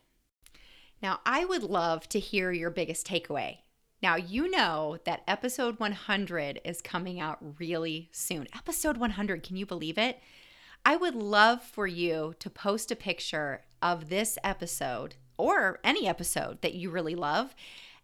Now, 1.03 1.19
I 1.25 1.45
would 1.45 1.63
love 1.63 2.09
to 2.09 2.19
hear 2.19 2.51
your 2.51 2.71
biggest 2.71 3.07
takeaway. 3.07 3.59
Now, 4.01 4.15
you 4.15 4.49
know 4.49 4.97
that 5.03 5.23
episode 5.27 5.79
100 5.79 6.61
is 6.63 6.81
coming 6.81 7.19
out 7.19 7.37
really 7.59 8.09
soon. 8.11 8.47
Episode 8.55 8.97
100, 8.97 9.43
can 9.43 9.55
you 9.55 9.65
believe 9.65 9.97
it? 9.97 10.19
I 10.89 10.95
would 10.95 11.13
love 11.13 11.61
for 11.61 11.85
you 11.85 12.33
to 12.39 12.49
post 12.49 12.89
a 12.89 12.95
picture 12.95 13.61
of 13.79 14.09
this 14.09 14.39
episode 14.43 15.17
or 15.37 15.77
any 15.83 16.07
episode 16.07 16.63
that 16.63 16.73
you 16.73 16.89
really 16.89 17.13
love 17.13 17.53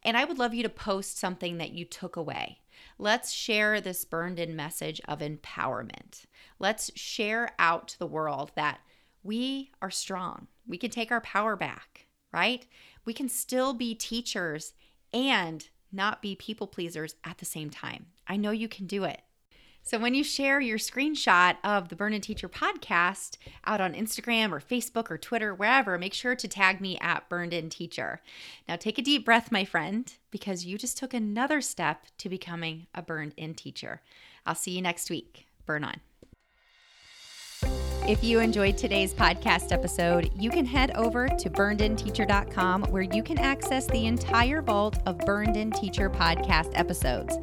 and 0.03 0.15
I 0.15 0.23
would 0.23 0.37
love 0.37 0.53
you 0.53 0.61
to 0.61 0.69
post 0.69 1.17
something 1.17 1.57
that 1.57 1.71
you 1.71 1.83
took 1.83 2.15
away. 2.15 2.59
Let's 2.99 3.31
share 3.31 3.81
this 3.81 4.05
burned 4.05 4.37
in 4.37 4.55
message 4.55 5.01
of 5.07 5.17
empowerment. 5.17 6.25
Let's 6.59 6.91
share 6.93 7.55
out 7.57 7.87
to 7.87 7.97
the 7.97 8.05
world 8.05 8.51
that 8.55 8.81
we 9.23 9.71
are 9.81 9.89
strong. 9.89 10.45
We 10.67 10.77
can 10.77 10.91
take 10.91 11.11
our 11.11 11.21
power 11.21 11.55
back, 11.55 12.05
right? 12.31 12.67
We 13.03 13.15
can 13.15 13.29
still 13.29 13.73
be 13.73 13.95
teachers 13.95 14.73
and 15.11 15.67
not 15.91 16.21
be 16.21 16.35
people 16.35 16.67
pleasers 16.67 17.15
at 17.23 17.39
the 17.39 17.45
same 17.45 17.71
time. 17.71 18.05
I 18.27 18.37
know 18.37 18.51
you 18.51 18.67
can 18.67 18.85
do 18.85 19.05
it. 19.05 19.21
So 19.87 19.99
when 19.99 20.15
you 20.15 20.23
share 20.23 20.59
your 20.59 20.79
screenshot 20.79 21.57
of 21.63 21.89
the 21.89 21.95
Burn 21.95 22.11
In 22.11 22.19
Teacher 22.19 22.49
podcast 22.49 23.37
out 23.65 23.79
on 23.79 23.93
Instagram 23.93 24.51
or 24.51 24.59
Facebook 24.59 25.11
or 25.11 25.17
Twitter, 25.19 25.53
wherever, 25.53 25.99
make 25.99 26.15
sure 26.15 26.35
to 26.35 26.47
tag 26.47 26.81
me 26.81 26.97
at 27.01 27.29
Burned 27.29 27.53
In 27.53 27.69
Teacher. 27.69 28.19
Now 28.67 28.77
take 28.77 28.97
a 28.97 29.03
deep 29.03 29.23
breath, 29.23 29.51
my 29.51 29.63
friend, 29.63 30.11
because 30.31 30.65
you 30.65 30.79
just 30.79 30.97
took 30.97 31.13
another 31.13 31.61
step 31.61 32.07
to 32.17 32.29
becoming 32.29 32.87
a 32.95 33.03
Burned 33.03 33.35
In 33.37 33.53
Teacher. 33.53 34.01
I'll 34.43 34.55
see 34.55 34.71
you 34.71 34.81
next 34.81 35.11
week. 35.11 35.45
Burn 35.67 35.83
on. 35.83 35.97
If 38.07 38.23
you 38.23 38.39
enjoyed 38.39 38.79
today's 38.79 39.13
podcast 39.13 39.71
episode, 39.71 40.31
you 40.35 40.49
can 40.49 40.65
head 40.65 40.95
over 40.95 41.27
to 41.27 41.49
burnedinteacher.com 41.51 42.85
where 42.85 43.03
you 43.03 43.21
can 43.21 43.37
access 43.37 43.85
the 43.85 44.07
entire 44.07 44.63
vault 44.63 44.97
of 45.05 45.19
Burned 45.19 45.57
In 45.57 45.69
Teacher 45.69 46.09
podcast 46.09 46.71
episodes 46.73 47.37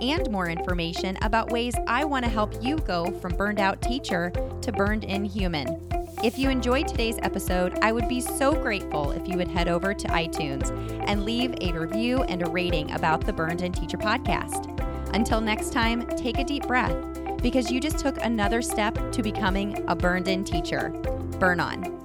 and 0.00 0.30
more 0.30 0.48
information 0.48 1.16
about 1.22 1.50
ways 1.50 1.74
I 1.86 2.04
want 2.04 2.24
to 2.24 2.30
help 2.30 2.62
you 2.62 2.76
go 2.78 3.10
from 3.20 3.36
burned 3.36 3.60
out 3.60 3.80
teacher 3.82 4.32
to 4.62 4.72
burned 4.72 5.04
in 5.04 5.24
human. 5.24 5.80
If 6.24 6.38
you 6.38 6.48
enjoyed 6.48 6.88
today's 6.88 7.18
episode, 7.22 7.78
I 7.82 7.92
would 7.92 8.08
be 8.08 8.20
so 8.20 8.52
grateful 8.54 9.12
if 9.12 9.28
you 9.28 9.36
would 9.36 9.48
head 9.48 9.68
over 9.68 9.92
to 9.92 10.08
iTunes 10.08 10.70
and 11.06 11.24
leave 11.24 11.54
a 11.60 11.72
review 11.72 12.22
and 12.24 12.42
a 12.42 12.50
rating 12.50 12.90
about 12.92 13.20
the 13.20 13.32
Burned 13.32 13.62
In 13.62 13.72
Teacher 13.72 13.98
podcast. 13.98 14.72
Until 15.14 15.40
next 15.40 15.72
time, 15.72 16.06
take 16.16 16.38
a 16.38 16.44
deep 16.44 16.66
breath 16.66 16.96
because 17.42 17.70
you 17.70 17.80
just 17.80 17.98
took 17.98 18.16
another 18.22 18.62
step 18.62 19.12
to 19.12 19.22
becoming 19.22 19.84
a 19.88 19.94
burned 19.94 20.28
in 20.28 20.42
teacher. 20.42 20.90
Burn 21.38 21.60
on. 21.60 21.95